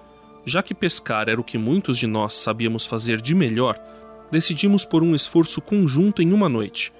Já 0.44 0.64
que 0.64 0.74
pescar 0.74 1.28
era 1.28 1.40
o 1.40 1.44
que 1.44 1.56
muitos 1.56 1.96
de 1.96 2.08
nós 2.08 2.34
sabíamos 2.34 2.84
fazer 2.84 3.20
de 3.20 3.36
melhor, 3.36 3.80
decidimos 4.32 4.84
por 4.84 5.04
um 5.04 5.14
esforço 5.14 5.60
conjunto 5.60 6.22
em 6.22 6.32
uma 6.32 6.48
noite. 6.48 6.92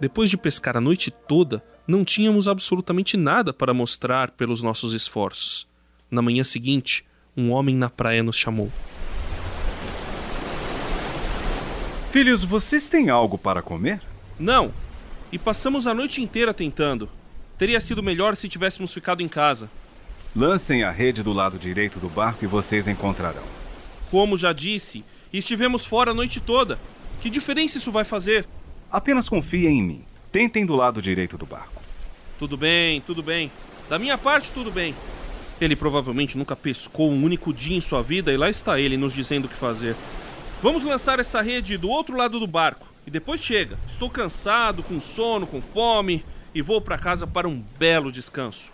Depois 0.00 0.30
de 0.30 0.38
pescar 0.38 0.74
a 0.74 0.80
noite 0.80 1.10
toda, 1.10 1.62
não 1.86 2.02
tínhamos 2.02 2.48
absolutamente 2.48 3.14
nada 3.14 3.52
para 3.52 3.74
mostrar 3.74 4.30
pelos 4.30 4.62
nossos 4.62 4.94
esforços. 4.94 5.73
Na 6.10 6.22
manhã 6.22 6.44
seguinte, 6.44 7.04
um 7.36 7.50
homem 7.50 7.74
na 7.74 7.90
praia 7.90 8.22
nos 8.22 8.36
chamou. 8.36 8.70
Filhos, 12.12 12.44
vocês 12.44 12.88
têm 12.88 13.10
algo 13.10 13.36
para 13.36 13.60
comer? 13.60 14.00
Não! 14.38 14.72
E 15.32 15.38
passamos 15.38 15.86
a 15.86 15.94
noite 15.94 16.22
inteira 16.22 16.54
tentando. 16.54 17.08
Teria 17.58 17.80
sido 17.80 18.02
melhor 18.02 18.36
se 18.36 18.48
tivéssemos 18.48 18.92
ficado 18.92 19.20
em 19.22 19.28
casa. 19.28 19.68
Lancem 20.34 20.84
a 20.84 20.90
rede 20.90 21.22
do 21.22 21.32
lado 21.32 21.58
direito 21.58 21.98
do 21.98 22.08
barco 22.08 22.44
e 22.44 22.48
vocês 22.48 22.86
encontrarão. 22.86 23.42
Como 24.10 24.36
já 24.36 24.52
disse, 24.52 25.04
estivemos 25.32 25.84
fora 25.84 26.12
a 26.12 26.14
noite 26.14 26.40
toda. 26.40 26.78
Que 27.20 27.28
diferença 27.30 27.78
isso 27.78 27.90
vai 27.90 28.04
fazer? 28.04 28.46
Apenas 28.90 29.28
confiem 29.28 29.78
em 29.78 29.82
mim. 29.82 30.04
Tentem 30.30 30.64
do 30.64 30.76
lado 30.76 31.02
direito 31.02 31.36
do 31.36 31.46
barco. 31.46 31.82
Tudo 32.38 32.56
bem, 32.56 33.00
tudo 33.00 33.22
bem. 33.22 33.50
Da 33.88 33.98
minha 33.98 34.18
parte, 34.18 34.52
tudo 34.52 34.70
bem. 34.70 34.94
Ele 35.60 35.76
provavelmente 35.76 36.36
nunca 36.36 36.56
pescou 36.56 37.10
um 37.10 37.22
único 37.22 37.52
dia 37.52 37.76
em 37.76 37.80
sua 37.80 38.02
vida 38.02 38.32
e 38.32 38.36
lá 38.36 38.50
está 38.50 38.78
ele 38.78 38.96
nos 38.96 39.12
dizendo 39.12 39.44
o 39.44 39.48
que 39.48 39.54
fazer. 39.54 39.94
Vamos 40.62 40.84
lançar 40.84 41.20
essa 41.20 41.40
rede 41.40 41.76
do 41.76 41.88
outro 41.88 42.16
lado 42.16 42.40
do 42.40 42.46
barco 42.46 42.86
e 43.06 43.10
depois 43.10 43.42
chega. 43.42 43.78
Estou 43.86 44.10
cansado, 44.10 44.82
com 44.82 44.98
sono, 44.98 45.46
com 45.46 45.60
fome 45.60 46.24
e 46.54 46.62
vou 46.62 46.80
para 46.80 46.98
casa 46.98 47.26
para 47.26 47.48
um 47.48 47.62
belo 47.78 48.10
descanso. 48.10 48.72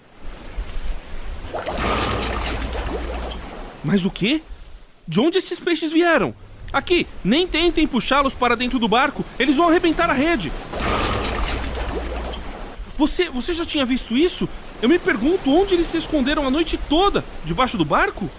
Mas 3.82 4.04
o 4.04 4.10
quê? 4.10 4.42
De 5.06 5.20
onde 5.20 5.38
esses 5.38 5.58
peixes 5.58 5.92
vieram? 5.92 6.34
Aqui, 6.72 7.06
nem 7.24 7.46
tentem 7.46 7.86
puxá-los 7.86 8.34
para 8.34 8.56
dentro 8.56 8.78
do 8.78 8.86
barco, 8.86 9.24
eles 9.38 9.56
vão 9.56 9.68
arrebentar 9.68 10.08
a 10.08 10.12
rede. 10.12 10.52
Você, 12.96 13.28
você 13.28 13.54
já 13.54 13.64
tinha 13.64 13.84
visto 13.84 14.16
isso? 14.16 14.48
Eu 14.82 14.88
me 14.88 14.98
pergunto 14.98 15.54
onde 15.54 15.74
eles 15.74 15.86
se 15.86 15.98
esconderam 15.98 16.46
a 16.46 16.50
noite 16.50 16.78
toda, 16.88 17.22
debaixo 17.44 17.76
do 17.76 17.84
barco? 17.84 18.30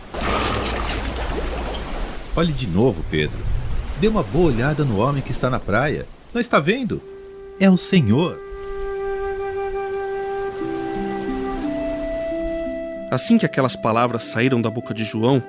Olhe 2.36 2.52
de 2.52 2.66
novo, 2.66 3.06
Pedro. 3.12 3.38
Dê 4.00 4.08
uma 4.08 4.24
boa 4.24 4.52
olhada 4.52 4.84
no 4.84 5.00
homem 5.00 5.22
que 5.22 5.32
está 5.32 5.50
na 5.50 5.60
praia. 5.60 6.08
Não 6.34 6.42
está 6.42 6.60
vendo? 6.60 7.00
É 7.60 7.70
o 7.70 7.78
Senhor. 7.78 8.40
Assim 13.12 13.38
que 13.38 13.46
aquelas 13.46 13.76
palavras 13.76 14.24
saíram 14.24 14.60
da 14.60 14.70
boca 14.70 14.94
de 14.94 15.04
João, 15.04 15.44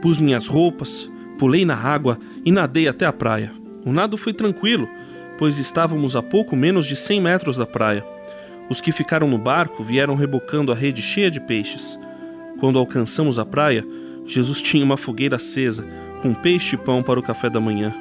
pus 0.00 0.18
minhas 0.18 0.46
roupas, 0.46 1.10
pulei 1.38 1.64
na 1.64 1.74
água 1.74 2.18
e 2.44 2.52
nadei 2.52 2.86
até 2.86 3.04
a 3.04 3.12
praia. 3.12 3.52
O 3.84 3.92
nado 3.92 4.16
foi 4.16 4.32
tranquilo, 4.32 4.86
pois 5.38 5.58
estávamos 5.58 6.14
a 6.14 6.22
pouco 6.22 6.54
menos 6.54 6.86
de 6.86 6.94
100 6.94 7.20
metros 7.20 7.56
da 7.56 7.66
praia. 7.66 8.04
Os 8.70 8.80
que 8.80 8.92
ficaram 8.92 9.26
no 9.26 9.36
barco 9.36 9.82
vieram 9.82 10.14
rebocando 10.14 10.70
a 10.70 10.76
rede 10.76 11.02
cheia 11.02 11.28
de 11.28 11.40
peixes. 11.40 11.98
Quando 12.60 12.78
alcançamos 12.78 13.36
a 13.36 13.44
praia, 13.44 13.84
Jesus 14.24 14.62
tinha 14.62 14.84
uma 14.84 14.96
fogueira 14.96 15.36
acesa, 15.36 15.84
com 16.22 16.32
peixe 16.32 16.76
e 16.76 16.78
pão 16.78 17.02
para 17.02 17.18
o 17.18 17.22
café 17.22 17.50
da 17.50 17.60
manhã. 17.60 17.92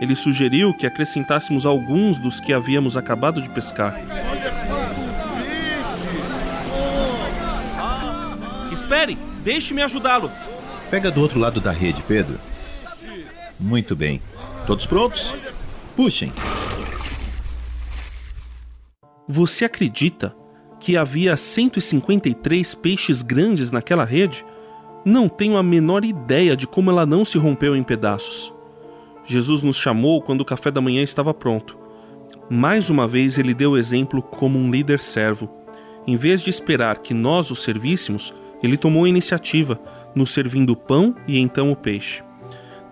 Ele 0.00 0.16
sugeriu 0.16 0.74
que 0.74 0.84
acrescentássemos 0.84 1.64
alguns 1.64 2.18
dos 2.18 2.40
que 2.40 2.52
havíamos 2.52 2.96
acabado 2.96 3.40
de 3.40 3.48
pescar. 3.48 4.00
Espere, 8.72 9.16
deixe-me 9.44 9.80
ajudá-lo. 9.80 10.30
Pega 10.90 11.08
do 11.08 11.20
outro 11.20 11.38
lado 11.38 11.60
da 11.60 11.70
rede, 11.70 12.02
Pedro. 12.02 12.38
Muito 13.60 13.94
bem. 13.94 14.20
Todos 14.66 14.86
prontos? 14.86 15.32
Puxem. 15.94 16.32
Você 19.28 19.64
acredita 19.64 20.36
que 20.78 20.96
havia 20.96 21.36
153 21.36 22.76
peixes 22.76 23.22
grandes 23.22 23.72
naquela 23.72 24.04
rede? 24.04 24.46
Não 25.04 25.28
tenho 25.28 25.56
a 25.56 25.64
menor 25.64 26.04
ideia 26.04 26.56
de 26.56 26.64
como 26.64 26.90
ela 26.90 27.04
não 27.04 27.24
se 27.24 27.36
rompeu 27.36 27.74
em 27.74 27.82
pedaços. 27.82 28.54
Jesus 29.24 29.64
nos 29.64 29.76
chamou 29.76 30.22
quando 30.22 30.42
o 30.42 30.44
café 30.44 30.70
da 30.70 30.80
manhã 30.80 31.02
estava 31.02 31.34
pronto. 31.34 31.76
Mais 32.48 32.88
uma 32.88 33.08
vez 33.08 33.36
ele 33.36 33.52
deu 33.52 33.76
exemplo 33.76 34.22
como 34.22 34.60
um 34.60 34.70
líder 34.70 35.00
servo. 35.00 35.50
Em 36.06 36.14
vez 36.14 36.40
de 36.40 36.50
esperar 36.50 36.98
que 36.98 37.12
nós 37.12 37.50
o 37.50 37.56
servíssemos, 37.56 38.32
ele 38.62 38.76
tomou 38.76 39.06
a 39.06 39.08
iniciativa, 39.08 39.80
nos 40.14 40.30
servindo 40.30 40.70
o 40.70 40.76
pão 40.76 41.16
e 41.26 41.40
então 41.40 41.72
o 41.72 41.76
peixe. 41.76 42.22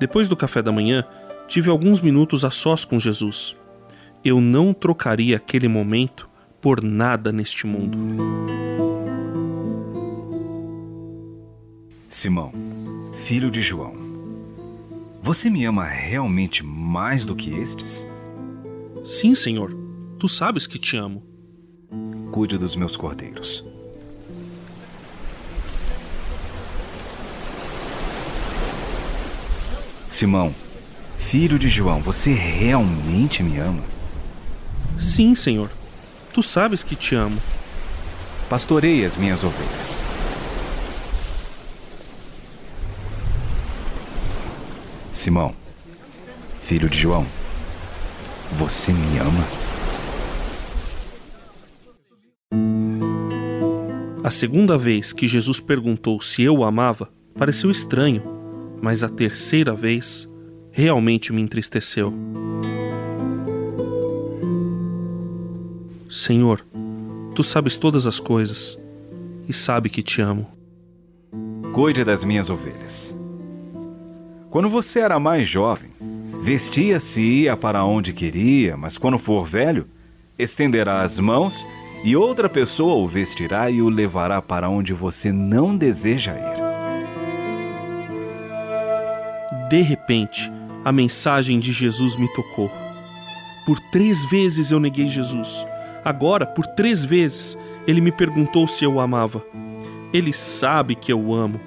Depois 0.00 0.28
do 0.28 0.36
café 0.36 0.60
da 0.60 0.72
manhã, 0.72 1.04
tive 1.46 1.70
alguns 1.70 2.00
minutos 2.00 2.44
a 2.44 2.50
sós 2.50 2.84
com 2.84 2.98
Jesus. 2.98 3.56
Eu 4.24 4.40
não 4.40 4.72
trocaria 4.72 5.36
aquele 5.36 5.68
momento 5.68 6.26
por 6.58 6.82
nada 6.82 7.30
neste 7.30 7.66
mundo. 7.66 7.98
Simão, 12.08 12.50
filho 13.16 13.50
de 13.50 13.60
João, 13.60 13.92
você 15.20 15.50
me 15.50 15.66
ama 15.66 15.84
realmente 15.84 16.64
mais 16.64 17.26
do 17.26 17.36
que 17.36 17.52
estes? 17.52 18.06
Sim, 19.04 19.34
Senhor. 19.34 19.76
Tu 20.18 20.26
sabes 20.26 20.66
que 20.66 20.78
te 20.78 20.96
amo. 20.96 21.22
Cuide 22.32 22.56
dos 22.56 22.74
meus 22.74 22.96
cordeiros. 22.96 23.62
Simão, 30.08 30.54
filho 31.18 31.58
de 31.58 31.68
João, 31.68 32.00
você 32.00 32.32
realmente 32.32 33.42
me 33.42 33.58
ama? 33.58 33.82
Sim, 34.98 35.34
Senhor. 35.34 35.70
Tu 36.32 36.42
sabes 36.42 36.82
que 36.82 36.96
te 36.96 37.14
amo. 37.14 37.40
Pastorei 38.48 39.04
as 39.04 39.16
minhas 39.16 39.42
ovelhas. 39.42 40.02
Simão, 45.12 45.54
filho 46.60 46.88
de 46.88 46.98
João, 46.98 47.26
você 48.58 48.92
me 48.92 49.18
ama? 49.18 49.64
A 54.24 54.30
segunda 54.30 54.76
vez 54.76 55.12
que 55.12 55.28
Jesus 55.28 55.60
perguntou 55.60 56.20
se 56.20 56.42
eu 56.42 56.56
o 56.56 56.64
amava 56.64 57.12
pareceu 57.38 57.70
estranho, 57.70 58.22
mas 58.82 59.04
a 59.04 59.08
terceira 59.08 59.72
vez 59.72 60.28
realmente 60.72 61.32
me 61.32 61.40
entristeceu. 61.40 62.12
Senhor, 66.14 66.64
tu 67.34 67.42
sabes 67.42 67.76
todas 67.76 68.06
as 68.06 68.20
coisas 68.20 68.78
e 69.48 69.52
sabe 69.52 69.90
que 69.90 70.00
te 70.00 70.22
amo. 70.22 70.46
Cuide 71.72 72.04
das 72.04 72.22
minhas 72.22 72.48
ovelhas. 72.48 73.12
Quando 74.48 74.68
você 74.68 75.00
era 75.00 75.18
mais 75.18 75.48
jovem, 75.48 75.90
vestia-se 76.40 77.20
e 77.20 77.42
ia 77.42 77.56
para 77.56 77.84
onde 77.84 78.12
queria, 78.12 78.76
mas 78.76 78.96
quando 78.96 79.18
for 79.18 79.44
velho, 79.44 79.88
estenderá 80.38 81.02
as 81.02 81.18
mãos 81.18 81.66
e 82.04 82.14
outra 82.14 82.48
pessoa 82.48 82.94
o 82.94 83.08
vestirá 83.08 83.68
e 83.68 83.82
o 83.82 83.88
levará 83.88 84.40
para 84.40 84.70
onde 84.70 84.92
você 84.92 85.32
não 85.32 85.76
deseja 85.76 86.36
ir. 86.36 86.62
De 89.68 89.82
repente, 89.82 90.48
a 90.84 90.92
mensagem 90.92 91.58
de 91.58 91.72
Jesus 91.72 92.14
me 92.14 92.32
tocou. 92.32 92.70
Por 93.66 93.80
três 93.80 94.24
vezes 94.24 94.70
eu 94.70 94.78
neguei 94.78 95.08
Jesus. 95.08 95.66
Agora, 96.04 96.46
por 96.46 96.66
três 96.66 97.04
vezes, 97.04 97.58
ele 97.86 98.00
me 98.00 98.12
perguntou 98.12 98.66
se 98.68 98.84
eu 98.84 98.94
o 98.94 99.00
amava. 99.00 99.44
Ele 100.12 100.32
sabe 100.32 100.94
que 100.94 101.12
eu 101.12 101.20
o 101.20 101.34
amo 101.34 101.60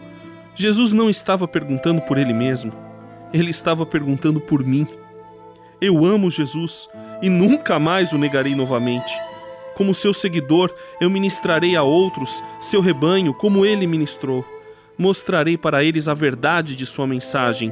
Jesus 0.60 0.92
não 0.92 1.08
estava 1.08 1.48
perguntando 1.48 2.02
por 2.02 2.18
ele 2.18 2.34
mesmo, 2.34 2.74
ele 3.32 3.52
estava 3.52 3.86
perguntando 3.86 4.42
por 4.42 4.66
mim. 4.66 4.88
Eu 5.80 6.04
amo 6.04 6.32
Jesus 6.32 6.90
e 7.22 7.30
nunca 7.30 7.78
mais 7.78 8.12
o 8.12 8.18
negarei 8.18 8.56
novamente. 8.56 9.14
Como 9.76 9.94
seu 9.94 10.12
seguidor, 10.16 10.74
eu 11.00 11.12
ministrarei 11.12 11.76
a 11.76 11.84
outros 11.84 12.44
seu 12.60 12.82
rebanho 12.82 13.36
como 13.36 13.68
ele 13.68 13.86
ministrou. 13.86 14.44
Mostrarei 14.98 15.60
para 15.60 15.84
eles 15.84 16.08
a 16.08 16.16
verdade 16.16 16.76
de 16.76 16.88
sua 16.88 17.06
mensagem. 17.06 17.72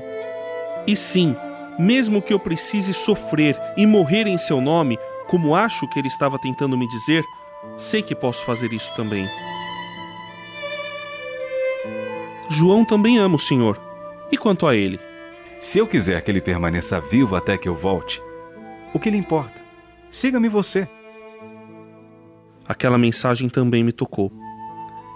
E 0.86 0.96
sim, 0.96 1.36
mesmo 1.80 2.22
que 2.22 2.32
eu 2.32 2.40
precise 2.40 2.94
sofrer 2.94 3.60
e 3.76 3.88
morrer 3.88 4.28
em 4.28 4.38
seu 4.38 4.62
nome, 4.62 5.00
como 5.28 5.56
acho 5.56 5.88
que 5.88 6.00
ele 6.00 6.08
estava 6.08 6.40
tentando 6.40 6.78
me 6.78 6.88
dizer, 6.88 7.24
sei 7.78 8.02
que 8.02 8.16
posso 8.16 8.46
fazer 8.46 8.72
isso 8.74 8.94
também. 8.96 9.28
João 12.50 12.86
também 12.86 13.18
ama 13.18 13.36
o 13.36 13.40
Senhor. 13.40 13.80
E 14.32 14.38
quanto 14.38 14.68
a 14.68 14.76
ele? 14.76 15.00
Se 15.60 15.80
eu 15.80 15.88
quiser 15.88 16.22
que 16.22 16.30
ele 16.30 16.42
permaneça 16.42 17.00
vivo 17.02 17.36
até 17.36 17.58
que 17.58 17.68
eu 17.68 17.76
volte, 17.76 18.22
o 18.94 19.00
que 19.00 19.10
lhe 19.10 19.18
importa? 19.18 19.62
Siga-me 20.12 20.48
você. 20.48 20.88
Aquela 22.68 22.98
mensagem 22.98 23.50
também 23.50 23.84
me 23.84 23.92
tocou. 23.92 24.32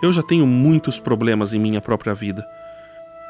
Eu 0.02 0.12
já 0.12 0.24
tenho 0.24 0.46
muitos 0.46 1.00
problemas 1.00 1.54
em 1.54 1.60
minha 1.60 1.82
própria 1.82 2.14
vida. 2.14 2.46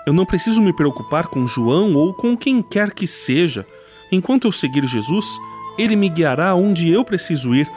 Eu 0.05 0.13
não 0.13 0.25
preciso 0.25 0.61
me 0.61 0.73
preocupar 0.73 1.27
com 1.27 1.45
João 1.45 1.95
ou 1.95 2.13
com 2.13 2.35
quem 2.35 2.61
quer 2.61 2.91
que 2.93 3.05
seja. 3.05 3.65
Enquanto 4.11 4.45
eu 4.45 4.51
seguir 4.51 4.85
Jesus, 4.85 5.25
ele 5.79 5.95
me 5.95 6.09
guiará 6.09 6.53
onde 6.53 6.91
eu 6.91 7.05
preciso 7.05 7.55
ir, 7.55 7.71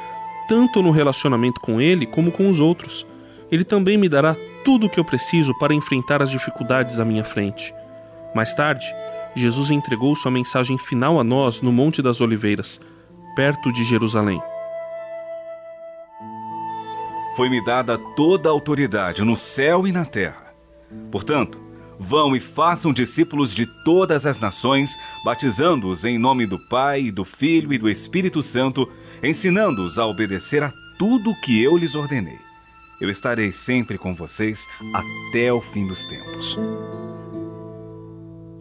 tanto 0.48 0.82
no 0.82 0.90
relacionamento 0.90 1.60
com 1.60 1.80
ele 1.80 2.04
como 2.04 2.32
com 2.32 2.50
os 2.50 2.58
outros. 2.58 3.06
Ele 3.50 3.64
também 3.64 3.96
me 3.96 4.08
dará 4.08 4.36
tudo 4.64 4.86
o 4.86 4.90
que 4.90 4.98
eu 4.98 5.04
preciso 5.04 5.56
para 5.58 5.72
enfrentar 5.72 6.20
as 6.20 6.30
dificuldades 6.30 6.98
à 6.98 7.04
minha 7.04 7.24
frente. 7.24 7.72
Mais 8.34 8.52
tarde, 8.52 8.92
Jesus 9.36 9.70
entregou 9.70 10.16
sua 10.16 10.32
mensagem 10.32 10.76
final 10.76 11.20
a 11.20 11.24
nós 11.24 11.62
no 11.62 11.72
Monte 11.72 12.02
das 12.02 12.20
Oliveiras, 12.20 12.80
perto 13.36 13.72
de 13.72 13.84
Jerusalém. 13.84 14.42
Foi-me 17.36 17.64
dada 17.64 17.96
toda 17.96 18.48
a 18.48 18.52
autoridade 18.52 19.22
no 19.22 19.36
céu 19.36 19.86
e 19.86 19.92
na 19.92 20.04
terra. 20.04 20.52
Portanto, 21.10 21.61
vão 22.02 22.34
e 22.34 22.40
façam 22.40 22.92
discípulos 22.92 23.54
de 23.54 23.66
todas 23.84 24.26
as 24.26 24.38
nações, 24.38 24.90
batizando-os 25.24 26.04
em 26.04 26.18
nome 26.18 26.46
do 26.46 26.58
Pai, 26.58 27.10
do 27.10 27.24
Filho 27.24 27.72
e 27.72 27.78
do 27.78 27.88
Espírito 27.88 28.42
Santo, 28.42 28.88
ensinando-os 29.22 29.98
a 29.98 30.06
obedecer 30.06 30.62
a 30.62 30.72
tudo 30.98 31.30
o 31.30 31.40
que 31.40 31.62
eu 31.62 31.76
lhes 31.76 31.94
ordenei 31.94 32.38
eu 33.02 33.10
estarei 33.10 33.50
sempre 33.50 33.98
com 33.98 34.14
vocês 34.14 34.68
até 34.94 35.52
o 35.52 35.60
fim 35.60 35.88
dos 35.88 36.04
tempos. 36.04 36.56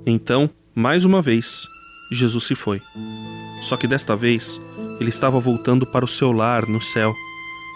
Então, 0.04 0.50
mais 0.74 1.06
uma 1.06 1.22
vez, 1.22 1.68
Jesus 2.12 2.46
se 2.46 2.56
foi. 2.56 2.82
Só 3.62 3.78
que 3.78 3.86
desta 3.86 4.16
vez, 4.16 4.60
ele 5.00 5.10
estava 5.10 5.40
voltando 5.40 5.86
para 5.86 6.04
o 6.04 6.08
seu 6.08 6.32
lar 6.32 6.68
no 6.68 6.82
céu. 6.82 7.14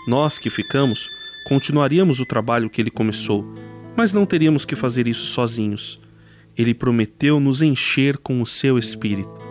Nós 0.08 0.40
que 0.40 0.50
ficamos, 0.50 1.08
continuaríamos 1.48 2.20
o 2.20 2.26
trabalho 2.26 2.68
que 2.68 2.82
ele 2.82 2.90
começou, 2.90 3.46
mas 3.96 4.14
não 4.14 4.26
teríamos 4.26 4.66
que 4.66 4.76
fazer 4.76 5.08
isso 5.08 5.26
sozinhos. 5.28 6.00
Ele 6.58 6.74
prometeu 6.74 7.40
nos 7.40 7.62
encher 7.62 8.18
com 8.18 8.42
o 8.42 8.46
seu 8.46 8.78
espírito 8.78 9.46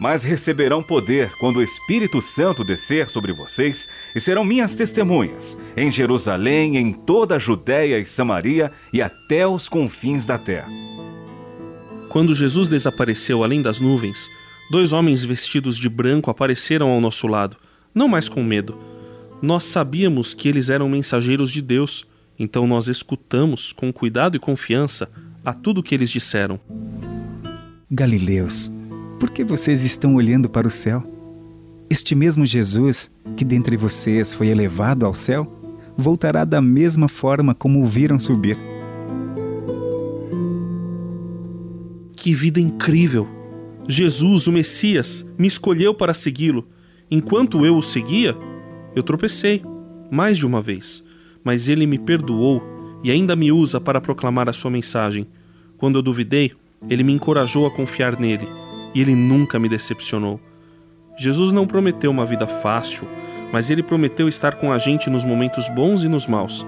mas 0.00 0.22
receberão 0.22 0.82
poder 0.82 1.30
quando 1.38 1.58
o 1.58 1.62
Espírito 1.62 2.22
Santo 2.22 2.64
descer 2.64 3.10
sobre 3.10 3.34
vocês 3.34 3.86
e 4.16 4.20
serão 4.20 4.42
minhas 4.42 4.74
testemunhas 4.74 5.58
em 5.76 5.92
Jerusalém, 5.92 6.78
em 6.78 6.90
toda 6.90 7.36
a 7.36 7.38
Judéia 7.38 7.98
e 7.98 8.06
Samaria 8.06 8.72
e 8.94 9.02
até 9.02 9.46
os 9.46 9.68
confins 9.68 10.24
da 10.24 10.38
terra. 10.38 10.70
Quando 12.08 12.34
Jesus 12.34 12.66
desapareceu 12.66 13.44
além 13.44 13.60
das 13.60 13.78
nuvens, 13.78 14.30
dois 14.70 14.94
homens 14.94 15.22
vestidos 15.22 15.76
de 15.76 15.88
branco 15.90 16.30
apareceram 16.30 16.88
ao 16.88 17.00
nosso 17.00 17.26
lado, 17.26 17.58
não 17.94 18.08
mais 18.08 18.26
com 18.26 18.42
medo. 18.42 18.78
Nós 19.42 19.64
sabíamos 19.64 20.32
que 20.32 20.48
eles 20.48 20.70
eram 20.70 20.88
mensageiros 20.88 21.50
de 21.50 21.60
Deus, 21.60 22.06
então 22.40 22.66
nós 22.66 22.88
escutamos 22.88 23.70
com 23.70 23.92
cuidado 23.92 24.34
e 24.34 24.40
confiança 24.40 25.10
a 25.44 25.52
tudo 25.52 25.80
o 25.80 25.82
que 25.82 25.94
eles 25.94 26.08
disseram. 26.08 26.58
Galileus, 27.90 28.72
por 29.20 29.28
que 29.28 29.44
vocês 29.44 29.84
estão 29.84 30.14
olhando 30.14 30.48
para 30.48 30.66
o 30.66 30.70
céu? 30.70 31.02
Este 31.90 32.14
mesmo 32.14 32.46
Jesus, 32.46 33.10
que 33.36 33.44
dentre 33.44 33.76
vocês 33.76 34.32
foi 34.32 34.48
elevado 34.48 35.04
ao 35.04 35.12
céu, 35.12 35.60
voltará 35.94 36.46
da 36.46 36.62
mesma 36.62 37.10
forma 37.10 37.54
como 37.54 37.82
o 37.82 37.84
viram 37.84 38.18
subir. 38.18 38.56
Que 42.16 42.32
vida 42.32 42.58
incrível! 42.58 43.28
Jesus, 43.86 44.46
o 44.46 44.52
Messias, 44.52 45.28
me 45.36 45.46
escolheu 45.46 45.92
para 45.92 46.14
segui-lo. 46.14 46.66
Enquanto 47.10 47.66
eu 47.66 47.76
o 47.76 47.82
seguia, 47.82 48.34
eu 48.94 49.02
tropecei, 49.02 49.62
mais 50.10 50.38
de 50.38 50.46
uma 50.46 50.62
vez, 50.62 51.04
mas 51.44 51.68
ele 51.68 51.86
me 51.86 51.98
perdoou 51.98 52.62
e 53.02 53.10
ainda 53.10 53.34
me 53.34 53.50
usa 53.50 53.80
para 53.80 54.00
proclamar 54.00 54.48
a 54.48 54.52
sua 54.52 54.70
mensagem. 54.70 55.26
Quando 55.78 55.98
eu 55.98 56.02
duvidei, 56.02 56.52
ele 56.88 57.02
me 57.02 57.12
encorajou 57.12 57.66
a 57.66 57.70
confiar 57.70 58.18
nele 58.18 58.48
e 58.94 59.00
ele 59.00 59.14
nunca 59.14 59.58
me 59.58 59.68
decepcionou. 59.68 60.40
Jesus 61.16 61.52
não 61.52 61.66
prometeu 61.66 62.10
uma 62.10 62.24
vida 62.24 62.46
fácil, 62.46 63.06
mas 63.52 63.70
ele 63.70 63.82
prometeu 63.82 64.28
estar 64.28 64.54
com 64.54 64.72
a 64.72 64.78
gente 64.78 65.10
nos 65.10 65.24
momentos 65.24 65.68
bons 65.68 66.02
e 66.02 66.08
nos 66.08 66.26
maus. 66.26 66.66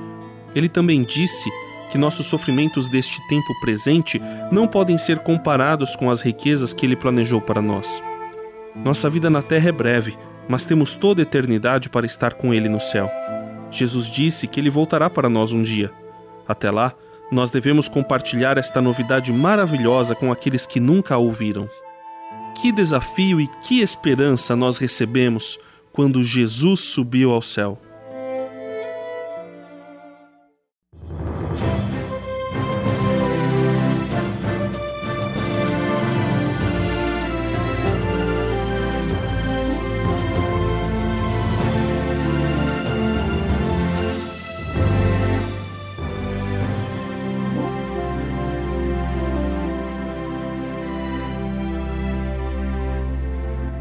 Ele 0.54 0.68
também 0.68 1.02
disse 1.02 1.50
que 1.90 1.98
nossos 1.98 2.26
sofrimentos 2.26 2.88
deste 2.88 3.26
tempo 3.28 3.60
presente 3.60 4.20
não 4.50 4.66
podem 4.66 4.96
ser 4.96 5.18
comparados 5.18 5.94
com 5.94 6.10
as 6.10 6.20
riquezas 6.20 6.72
que 6.72 6.86
ele 6.86 6.96
planejou 6.96 7.40
para 7.40 7.60
nós. 7.60 8.02
Nossa 8.74 9.10
vida 9.10 9.28
na 9.28 9.42
terra 9.42 9.68
é 9.68 9.72
breve, 9.72 10.16
mas 10.48 10.64
temos 10.64 10.94
toda 10.94 11.20
a 11.20 11.24
eternidade 11.24 11.90
para 11.90 12.06
estar 12.06 12.34
com 12.34 12.52
ele 12.52 12.68
no 12.68 12.80
céu. 12.80 13.10
Jesus 13.72 14.06
disse 14.06 14.46
que 14.46 14.60
ele 14.60 14.70
voltará 14.70 15.08
para 15.08 15.28
nós 15.28 15.52
um 15.52 15.62
dia. 15.62 15.90
Até 16.46 16.70
lá, 16.70 16.92
nós 17.30 17.50
devemos 17.50 17.88
compartilhar 17.88 18.58
esta 18.58 18.80
novidade 18.80 19.32
maravilhosa 19.32 20.14
com 20.14 20.30
aqueles 20.30 20.66
que 20.66 20.78
nunca 20.78 21.14
a 21.14 21.18
ouviram. 21.18 21.68
Que 22.60 22.70
desafio 22.70 23.40
e 23.40 23.46
que 23.46 23.80
esperança 23.80 24.54
nós 24.54 24.76
recebemos 24.76 25.58
quando 25.90 26.22
Jesus 26.22 26.80
subiu 26.80 27.32
ao 27.32 27.40
céu. 27.40 27.80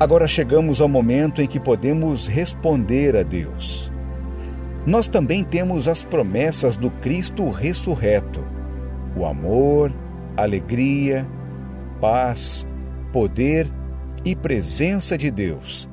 Agora 0.02 0.28
chegamos 0.28 0.82
ao 0.82 0.90
momento 0.90 1.44
em 1.44 1.48
que 1.48 1.60
podemos 1.60 2.26
responder 2.26 3.16
a 3.16 3.22
Deus. 3.22 3.92
Nós 4.84 5.08
também 5.08 5.44
temos 5.44 5.88
as 5.88 6.02
promessas 6.02 6.76
do 6.76 6.90
Cristo 6.90 7.48
ressurreto: 7.52 8.44
o 9.16 9.28
amor, 9.28 9.94
alegria, 10.36 11.24
paz, 12.00 12.68
poder 13.14 13.72
e 14.26 14.36
presença 14.36 15.16
de 15.16 15.30
Deus, 15.30 15.88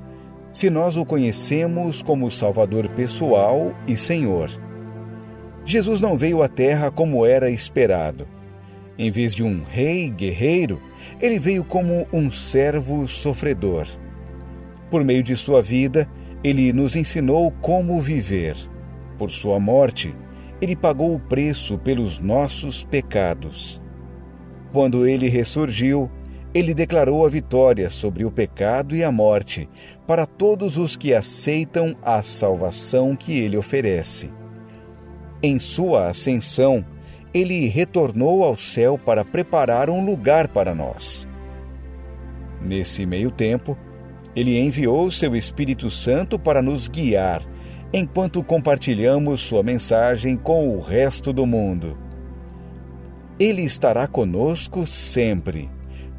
se 0.50 0.70
nós 0.70 0.96
o 0.96 1.04
conhecemos 1.04 2.00
como 2.00 2.30
Salvador 2.30 2.88
pessoal 2.88 3.74
e 3.86 3.94
Senhor. 3.94 4.50
Jesus 5.66 6.00
não 6.00 6.16
veio 6.16 6.42
à 6.42 6.48
Terra 6.48 6.90
como 6.90 7.26
era 7.26 7.50
esperado. 7.50 8.26
Em 8.96 9.10
vez 9.10 9.34
de 9.34 9.42
um 9.42 9.62
rei 9.68 10.08
guerreiro, 10.08 10.80
ele 11.20 11.38
veio 11.38 11.64
como 11.64 12.06
um 12.12 12.30
servo 12.30 13.06
sofredor. 13.06 13.86
Por 14.90 15.04
meio 15.04 15.22
de 15.22 15.36
sua 15.36 15.62
vida, 15.62 16.08
ele 16.42 16.72
nos 16.72 16.96
ensinou 16.96 17.50
como 17.60 18.00
viver. 18.00 18.56
Por 19.16 19.30
sua 19.30 19.58
morte, 19.58 20.14
ele 20.60 20.74
pagou 20.74 21.14
o 21.14 21.20
preço 21.20 21.78
pelos 21.78 22.18
nossos 22.18 22.84
pecados. 22.84 23.80
Quando 24.72 25.06
ele 25.06 25.28
ressurgiu, 25.28 26.10
ele 26.54 26.72
declarou 26.72 27.26
a 27.26 27.28
vitória 27.28 27.90
sobre 27.90 28.24
o 28.24 28.30
pecado 28.30 28.96
e 28.96 29.04
a 29.04 29.12
morte 29.12 29.68
para 30.06 30.26
todos 30.26 30.76
os 30.76 30.96
que 30.96 31.12
aceitam 31.12 31.94
a 32.02 32.22
salvação 32.22 33.14
que 33.14 33.38
ele 33.38 33.56
oferece. 33.56 34.30
Em 35.42 35.58
sua 35.58 36.08
ascensão, 36.08 36.84
ele 37.32 37.66
retornou 37.68 38.44
ao 38.44 38.56
céu 38.58 38.98
para 38.98 39.24
preparar 39.24 39.90
um 39.90 40.04
lugar 40.04 40.48
para 40.48 40.74
nós. 40.74 41.28
Nesse 42.60 43.06
meio 43.06 43.30
tempo, 43.30 43.76
ele 44.34 44.58
enviou 44.58 45.10
seu 45.10 45.34
Espírito 45.36 45.90
Santo 45.90 46.38
para 46.38 46.62
nos 46.62 46.88
guiar 46.88 47.42
enquanto 47.92 48.42
compartilhamos 48.42 49.40
sua 49.40 49.62
mensagem 49.62 50.36
com 50.36 50.68
o 50.68 50.80
resto 50.80 51.32
do 51.32 51.46
mundo. 51.46 51.96
Ele 53.38 53.62
estará 53.62 54.06
conosco 54.06 54.84
sempre, 54.84 55.70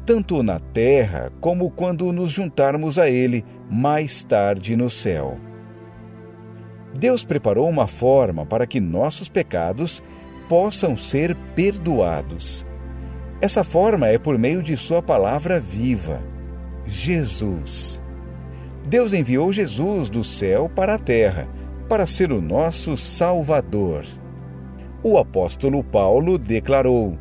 tanto 0.04 0.42
na 0.42 0.58
terra 0.58 1.30
como 1.40 1.70
quando 1.70 2.12
nos 2.12 2.32
juntarmos 2.32 2.98
a 2.98 3.08
Ele 3.08 3.44
mais 3.70 4.24
tarde 4.24 4.74
no 4.74 4.90
céu. 4.90 5.38
Deus 6.98 7.22
preparou 7.22 7.68
uma 7.68 7.86
forma 7.86 8.44
para 8.44 8.66
que 8.66 8.80
nossos 8.80 9.28
pecados 9.28 10.02
possam 10.50 10.96
ser 10.96 11.36
perdoados. 11.54 12.66
Essa 13.40 13.62
forma 13.62 14.08
é 14.08 14.18
por 14.18 14.36
meio 14.36 14.60
de 14.64 14.76
Sua 14.76 15.00
palavra 15.00 15.60
viva, 15.60 16.20
Jesus. 16.84 18.02
Deus 18.84 19.12
enviou 19.12 19.52
Jesus 19.52 20.10
do 20.10 20.24
céu 20.24 20.68
para 20.68 20.94
a 20.94 20.98
terra 20.98 21.48
para 21.88 22.04
ser 22.04 22.32
o 22.32 22.42
nosso 22.42 22.96
Salvador. 22.96 24.04
O 25.04 25.18
apóstolo 25.18 25.84
Paulo 25.84 26.36
declarou: 26.36 27.16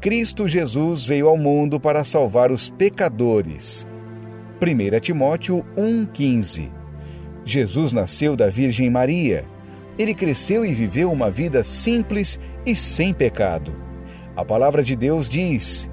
Cristo 0.00 0.48
Jesus 0.48 1.04
veio 1.04 1.28
ao 1.28 1.36
mundo 1.36 1.78
para 1.78 2.04
salvar 2.04 2.50
os 2.50 2.68
pecadores. 2.68 3.86
1 4.60 4.98
Timóteo 4.98 5.64
1,15 5.78 6.68
Jesus 7.44 7.92
nasceu 7.92 8.34
da 8.34 8.48
Virgem 8.48 8.90
Maria 8.90 9.44
ele 10.00 10.14
cresceu 10.14 10.64
e 10.64 10.72
viveu 10.72 11.12
uma 11.12 11.30
vida 11.30 11.62
simples 11.62 12.40
e 12.64 12.74
sem 12.74 13.12
pecado. 13.12 13.72
A 14.34 14.42
palavra 14.42 14.82
de 14.82 14.96
Deus 14.96 15.28
diz: 15.28 15.90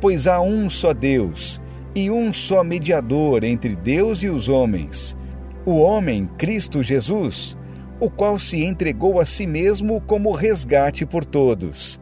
Pois 0.00 0.28
há 0.28 0.40
um 0.40 0.70
só 0.70 0.92
Deus 0.92 1.60
e 1.94 2.08
um 2.10 2.32
só 2.32 2.62
mediador 2.62 3.42
entre 3.42 3.74
Deus 3.74 4.22
e 4.22 4.28
os 4.28 4.48
homens, 4.48 5.16
o 5.64 5.76
homem 5.76 6.30
Cristo 6.38 6.82
Jesus, 6.82 7.58
o 7.98 8.08
qual 8.08 8.38
se 8.38 8.62
entregou 8.62 9.18
a 9.18 9.26
si 9.26 9.46
mesmo 9.46 10.00
como 10.02 10.30
resgate 10.30 11.04
por 11.04 11.24
todos. 11.24 12.00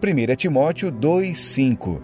1 0.00 0.36
Timóteo 0.36 0.90
2:5. 0.90 2.00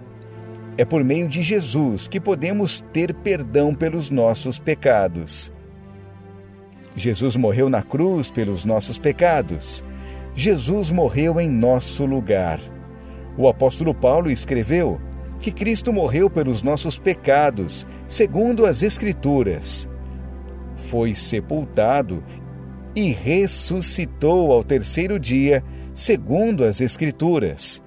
É 0.77 0.85
por 0.85 1.03
meio 1.03 1.27
de 1.27 1.41
Jesus 1.41 2.07
que 2.07 2.21
podemos 2.21 2.85
ter 2.93 3.15
perdão 3.15 3.75
pelos 3.75 4.11
nossos 4.11 4.59
pecados. 4.59 5.53
Jesus 6.99 7.37
morreu 7.37 7.71
na 7.71 7.83
cruz 7.83 8.31
pelos 8.31 8.65
nossos 8.65 8.99
pecados. 8.99 9.85
Jesus 10.35 10.91
morreu 10.91 11.41
em 11.41 11.49
nosso 11.49 12.05
lugar. 12.05 12.61
O 13.37 13.49
apóstolo 13.49 13.95
Paulo 13.95 14.31
escreveu 14.31 15.01
que 15.39 15.53
Cristo 15.53 15.93
morreu 15.93 16.29
pelos 16.29 16.63
nossos 16.63 16.99
pecados, 16.99 17.87
segundo 18.09 18.67
as 18.67 18.83
Escrituras. 18.83 19.89
Foi 20.77 21.15
sepultado 21.15 22.23
e 22.97 23.13
ressuscitou 23.13 24.51
ao 24.51 24.65
terceiro 24.65 25.21
dia, 25.21 25.63
segundo 25.95 26.65
as 26.65 26.81
Escrituras. 26.81 27.81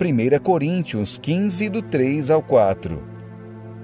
1 0.00 0.42
Coríntios 0.42 1.18
15, 1.18 1.68
do 1.68 1.80
3 1.80 2.30
ao 2.30 2.42
4. 2.42 3.00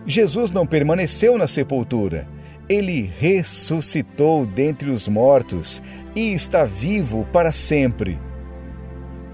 Jesus 0.04 0.50
não 0.50 0.66
permaneceu 0.66 1.38
na 1.38 1.46
sepultura 1.46 2.26
ele 2.72 3.12
ressuscitou 3.18 4.46
dentre 4.46 4.90
os 4.90 5.06
mortos 5.06 5.82
e 6.16 6.32
está 6.32 6.64
vivo 6.64 7.26
para 7.30 7.52
sempre. 7.52 8.18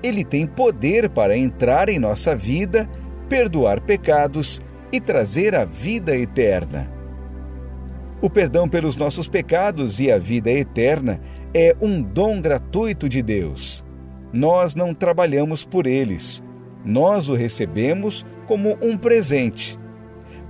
Ele 0.02 0.24
tem 0.24 0.46
poder 0.46 1.08
para 1.08 1.36
entrar 1.36 1.88
em 1.88 1.98
nossa 1.98 2.34
vida, 2.34 2.88
perdoar 3.28 3.80
pecados 3.80 4.60
e 4.92 5.00
trazer 5.00 5.54
a 5.54 5.64
vida 5.64 6.16
eterna. 6.16 6.90
O 8.20 8.28
perdão 8.28 8.68
pelos 8.68 8.96
nossos 8.96 9.28
pecados 9.28 10.00
e 10.00 10.10
a 10.10 10.18
vida 10.18 10.50
eterna 10.50 11.20
é 11.54 11.76
um 11.80 12.02
dom 12.02 12.40
gratuito 12.40 13.08
de 13.08 13.22
Deus. 13.22 13.84
Nós 14.32 14.74
não 14.74 14.92
trabalhamos 14.92 15.64
por 15.64 15.86
eles. 15.86 16.42
Nós 16.84 17.28
o 17.28 17.34
recebemos 17.34 18.26
como 18.46 18.76
um 18.82 18.96
presente. 18.96 19.78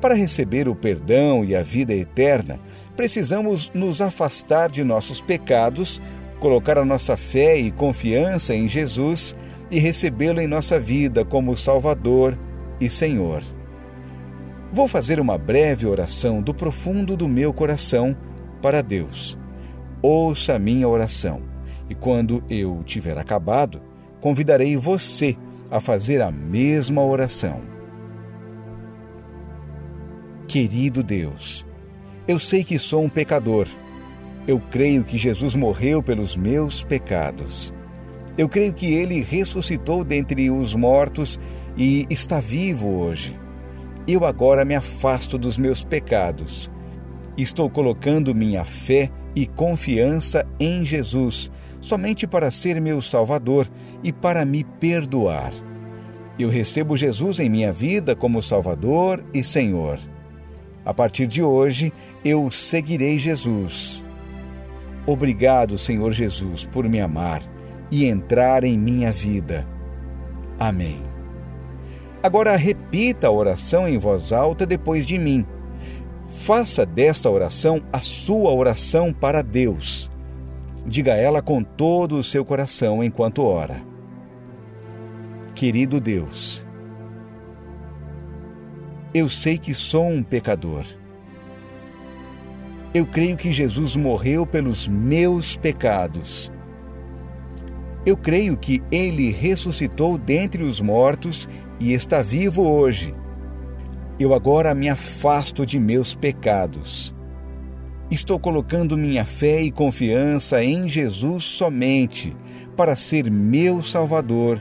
Para 0.01 0.15
receber 0.15 0.69
o 0.69 0.75
perdão 0.75 1.45
e 1.45 1.55
a 1.57 1.63
vida 1.63 1.93
eterna, 1.93 2.61
precisamos 2.99 3.71
nos 3.73 4.03
afastar 4.03 4.69
de 4.69 4.83
nossos 4.83 5.21
pecados, 5.21 6.03
colocar 6.41 6.77
a 6.77 6.85
nossa 6.85 7.17
fé 7.17 7.57
e 7.57 7.71
confiança 7.71 8.57
em 8.57 8.67
Jesus 8.67 9.37
e 9.71 9.79
recebê-lo 9.79 10.41
em 10.41 10.49
nossa 10.49 10.81
vida 10.81 11.25
como 11.25 11.57
Salvador 11.57 12.37
e 12.81 12.91
Senhor. 12.91 13.45
Vou 14.73 14.89
fazer 14.89 15.21
uma 15.21 15.39
breve 15.39 15.87
oração 15.87 16.43
do 16.43 16.53
profundo 16.53 17.17
do 17.17 17.29
meu 17.29 17.53
coração 17.53 18.17
para 18.61 18.83
Deus. 18.83 19.39
Ouça 20.03 20.57
a 20.57 20.59
minha 20.59 20.89
oração 20.89 21.43
e, 21.89 21.95
quando 21.95 22.43
eu 22.51 22.83
tiver 22.85 23.17
acabado, 23.17 23.81
convidarei 24.21 24.77
você 24.77 25.37
a 25.71 25.79
fazer 25.79 26.21
a 26.21 26.33
mesma 26.33 27.05
oração. 27.05 27.61
Querido 30.49 31.01
Deus, 31.01 31.68
eu 32.29 32.39
sei 32.39 32.63
que 32.63 32.79
sou 32.79 33.03
um 33.03 33.09
pecador. 33.09 33.67
Eu 34.47 34.61
creio 34.71 35.03
que 35.03 35.17
Jesus 35.17 35.55
morreu 35.55 36.03
pelos 36.03 36.37
meus 36.37 36.85
pecados. 36.85 37.73
Eu 38.37 38.51
creio 38.51 38.75
que 38.75 38.93
ele 38.93 39.23
ressuscitou 39.23 40.05
dentre 40.05 40.51
os 40.51 40.75
mortos 40.75 41.41
e 41.75 42.07
está 42.11 42.39
vivo 42.39 43.01
hoje. 43.01 43.35
Eu 44.07 44.27
agora 44.27 44.63
me 44.63 44.75
afasto 44.75 45.39
dos 45.39 45.57
meus 45.57 45.83
pecados. 45.83 46.71
Estou 47.37 47.71
colocando 47.71 48.35
minha 48.35 48.63
fé 48.63 49.11
e 49.35 49.47
confiança 49.47 50.47
em 50.61 50.85
Jesus, 50.85 51.51
somente 51.81 52.27
para 52.27 52.51
ser 52.51 52.79
meu 52.79 53.01
Salvador 53.01 53.67
e 54.05 54.13
para 54.13 54.45
me 54.45 54.65
perdoar. 54.65 55.53
Eu 56.39 56.51
recebo 56.51 56.95
Jesus 56.95 57.41
em 57.41 57.49
minha 57.49 57.73
vida 57.73 58.15
como 58.15 58.43
Salvador 58.43 59.25
e 59.33 59.43
Senhor. 59.43 59.99
A 60.89 60.95
partir 60.95 61.27
de 61.27 61.43
hoje, 61.43 61.93
eu 62.25 62.51
seguirei 62.51 63.19
Jesus. 63.19 64.03
Obrigado, 65.07 65.77
Senhor 65.77 66.13
Jesus, 66.13 66.65
por 66.65 66.89
me 66.89 66.99
amar 66.99 67.43
e 67.91 68.07
entrar 68.07 68.65
em 68.65 68.79
minha 68.79 69.13
vida. 69.13 69.69
Amém. 70.59 71.03
Agora 72.23 72.57
repita 72.57 73.27
a 73.27 73.31
oração 73.31 73.87
em 73.87 73.99
voz 73.99 74.33
alta 74.33 74.65
depois 74.65 75.05
de 75.05 75.19
mim. 75.19 75.45
Faça 76.39 76.87
desta 76.87 77.29
oração 77.29 77.83
a 77.93 78.01
sua 78.01 78.51
oração 78.51 79.13
para 79.13 79.43
Deus. 79.43 80.11
Diga 80.87 81.13
ela 81.13 81.43
com 81.43 81.63
todo 81.63 82.17
o 82.17 82.25
seu 82.25 82.47
coração 82.47 83.05
enquanto 83.05 83.45
ora. 83.45 83.83
Querido 85.55 86.01
Deus, 86.01 86.67
eu 89.13 89.29
sei 89.29 89.59
que 89.59 89.75
sou 89.75 90.09
um 90.09 90.23
pecador. 90.23 90.85
Eu 92.95 93.07
creio 93.07 93.37
que 93.37 93.53
Jesus 93.53 93.97
morreu 93.97 94.47
pelos 94.47 94.89
meus 94.89 95.57
pecados. 95.57 96.51
Eu 98.07 98.17
creio 98.17 98.57
que 98.57 98.83
ele 98.91 99.31
ressuscitou 99.31 100.17
dentre 100.17 100.63
os 100.63 100.81
mortos 100.81 101.49
e 101.79 101.93
está 101.93 102.23
vivo 102.23 102.63
hoje 102.63 103.15
eu 104.19 104.35
agora 104.35 104.75
me 104.75 104.89
afasto 104.89 105.65
de 105.65 105.79
meus 105.79 106.15
pecados. 106.15 107.15
Estou 108.11 108.39
colocando 108.39 108.97
minha 108.97 109.25
fé 109.25 109.63
e 109.63 109.71
confiança 109.71 110.65
em 110.65 110.89
Jesus 110.89 111.45
somente 111.45 112.37
para 112.77 112.97
ser 112.97 113.31
meu 113.31 113.83
Salvador 113.83 114.61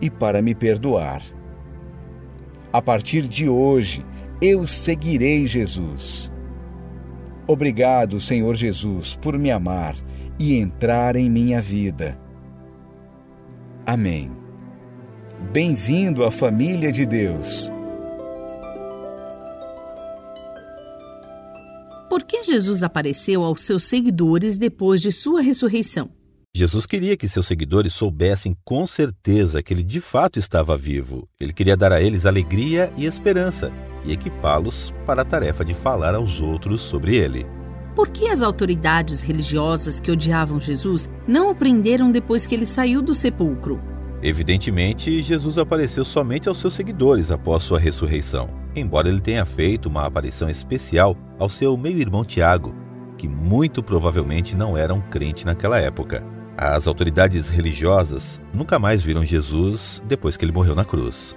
e 0.00 0.10
para 0.10 0.42
me 0.42 0.54
perdoar. 0.54 1.22
A 2.78 2.80
partir 2.80 3.26
de 3.26 3.48
hoje, 3.48 4.06
eu 4.40 4.64
seguirei 4.64 5.48
Jesus. 5.48 6.30
Obrigado, 7.44 8.20
Senhor 8.20 8.54
Jesus, 8.54 9.16
por 9.16 9.36
me 9.36 9.50
amar 9.50 9.96
e 10.38 10.54
entrar 10.54 11.16
em 11.16 11.28
minha 11.28 11.60
vida. 11.60 12.16
Amém. 13.84 14.30
Bem-vindo 15.50 16.24
à 16.24 16.30
família 16.30 16.92
de 16.92 17.04
Deus. 17.04 17.68
Por 22.08 22.22
que 22.22 22.44
Jesus 22.44 22.84
apareceu 22.84 23.42
aos 23.42 23.62
seus 23.62 23.82
seguidores 23.82 24.56
depois 24.56 25.02
de 25.02 25.10
sua 25.10 25.42
ressurreição? 25.42 26.10
Jesus 26.58 26.86
queria 26.86 27.16
que 27.16 27.28
seus 27.28 27.46
seguidores 27.46 27.92
soubessem 27.92 28.56
com 28.64 28.84
certeza 28.84 29.62
que 29.62 29.72
ele 29.72 29.84
de 29.84 30.00
fato 30.00 30.40
estava 30.40 30.76
vivo. 30.76 31.28
Ele 31.38 31.52
queria 31.52 31.76
dar 31.76 31.92
a 31.92 32.02
eles 32.02 32.26
alegria 32.26 32.92
e 32.96 33.06
esperança 33.06 33.70
e 34.04 34.10
equipá-los 34.10 34.92
para 35.06 35.22
a 35.22 35.24
tarefa 35.24 35.64
de 35.64 35.72
falar 35.72 36.16
aos 36.16 36.40
outros 36.40 36.80
sobre 36.80 37.14
ele. 37.14 37.46
Por 37.94 38.08
que 38.08 38.26
as 38.26 38.42
autoridades 38.42 39.22
religiosas 39.22 40.00
que 40.00 40.10
odiavam 40.10 40.58
Jesus 40.58 41.08
não 41.28 41.48
o 41.48 41.54
prenderam 41.54 42.10
depois 42.10 42.44
que 42.44 42.56
ele 42.56 42.66
saiu 42.66 43.00
do 43.00 43.14
sepulcro? 43.14 43.80
Evidentemente, 44.20 45.22
Jesus 45.22 45.58
apareceu 45.58 46.04
somente 46.04 46.48
aos 46.48 46.58
seus 46.58 46.74
seguidores 46.74 47.30
após 47.30 47.62
sua 47.62 47.78
ressurreição, 47.78 48.50
embora 48.74 49.08
ele 49.08 49.20
tenha 49.20 49.44
feito 49.44 49.88
uma 49.88 50.04
aparição 50.04 50.50
especial 50.50 51.16
ao 51.38 51.48
seu 51.48 51.76
meio-irmão 51.76 52.24
Tiago, 52.24 52.74
que 53.16 53.28
muito 53.28 53.80
provavelmente 53.80 54.56
não 54.56 54.76
era 54.76 54.92
um 54.92 55.00
crente 55.00 55.46
naquela 55.46 55.78
época. 55.78 56.36
As 56.60 56.88
autoridades 56.88 57.48
religiosas 57.48 58.40
nunca 58.52 58.80
mais 58.80 59.00
viram 59.00 59.24
Jesus 59.24 60.02
depois 60.08 60.36
que 60.36 60.44
ele 60.44 60.50
morreu 60.50 60.74
na 60.74 60.84
cruz. 60.84 61.36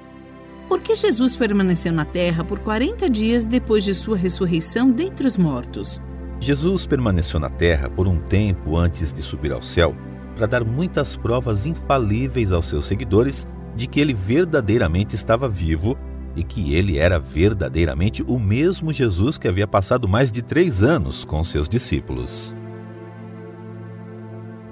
Por 0.68 0.82
que 0.82 0.96
Jesus 0.96 1.36
permaneceu 1.36 1.94
na 1.94 2.04
terra 2.04 2.44
por 2.44 2.58
40 2.58 3.08
dias 3.08 3.46
depois 3.46 3.84
de 3.84 3.94
sua 3.94 4.18
ressurreição 4.18 4.90
dentre 4.90 5.28
os 5.28 5.38
mortos? 5.38 6.02
Jesus 6.40 6.88
permaneceu 6.88 7.40
na 7.40 7.52
terra 7.52 7.88
por 7.88 8.08
um 8.08 8.20
tempo 8.20 8.76
antes 8.76 9.14
de 9.14 9.22
subir 9.22 9.52
ao 9.52 9.62
céu 9.62 9.96
para 10.36 10.48
dar 10.48 10.64
muitas 10.66 11.16
provas 11.16 11.68
infalíveis 11.68 12.52
aos 12.52 12.66
seus 12.66 12.88
seguidores 12.88 13.46
de 13.76 13.86
que 13.86 14.02
ele 14.02 14.16
verdadeiramente 14.16 15.16
estava 15.16 15.48
vivo 15.48 15.96
e 16.36 16.42
que 16.42 16.74
ele 16.74 16.98
era 16.98 17.20
verdadeiramente 17.20 18.24
o 18.24 18.40
mesmo 18.40 18.92
Jesus 18.92 19.38
que 19.38 19.48
havia 19.48 19.68
passado 19.68 20.08
mais 20.08 20.32
de 20.32 20.42
três 20.42 20.82
anos 20.82 21.24
com 21.24 21.44
seus 21.44 21.70
discípulos. 21.70 22.56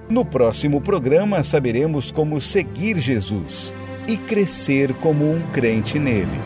No 0.09 0.25
próximo 0.25 0.81
programa 0.81 1.43
saberemos 1.43 2.11
como 2.11 2.41
seguir 2.41 2.97
Jesus 2.97 3.71
e 4.07 4.17
crescer 4.17 4.91
como 4.95 5.31
um 5.31 5.39
crente 5.51 5.99
nele. 5.99 6.39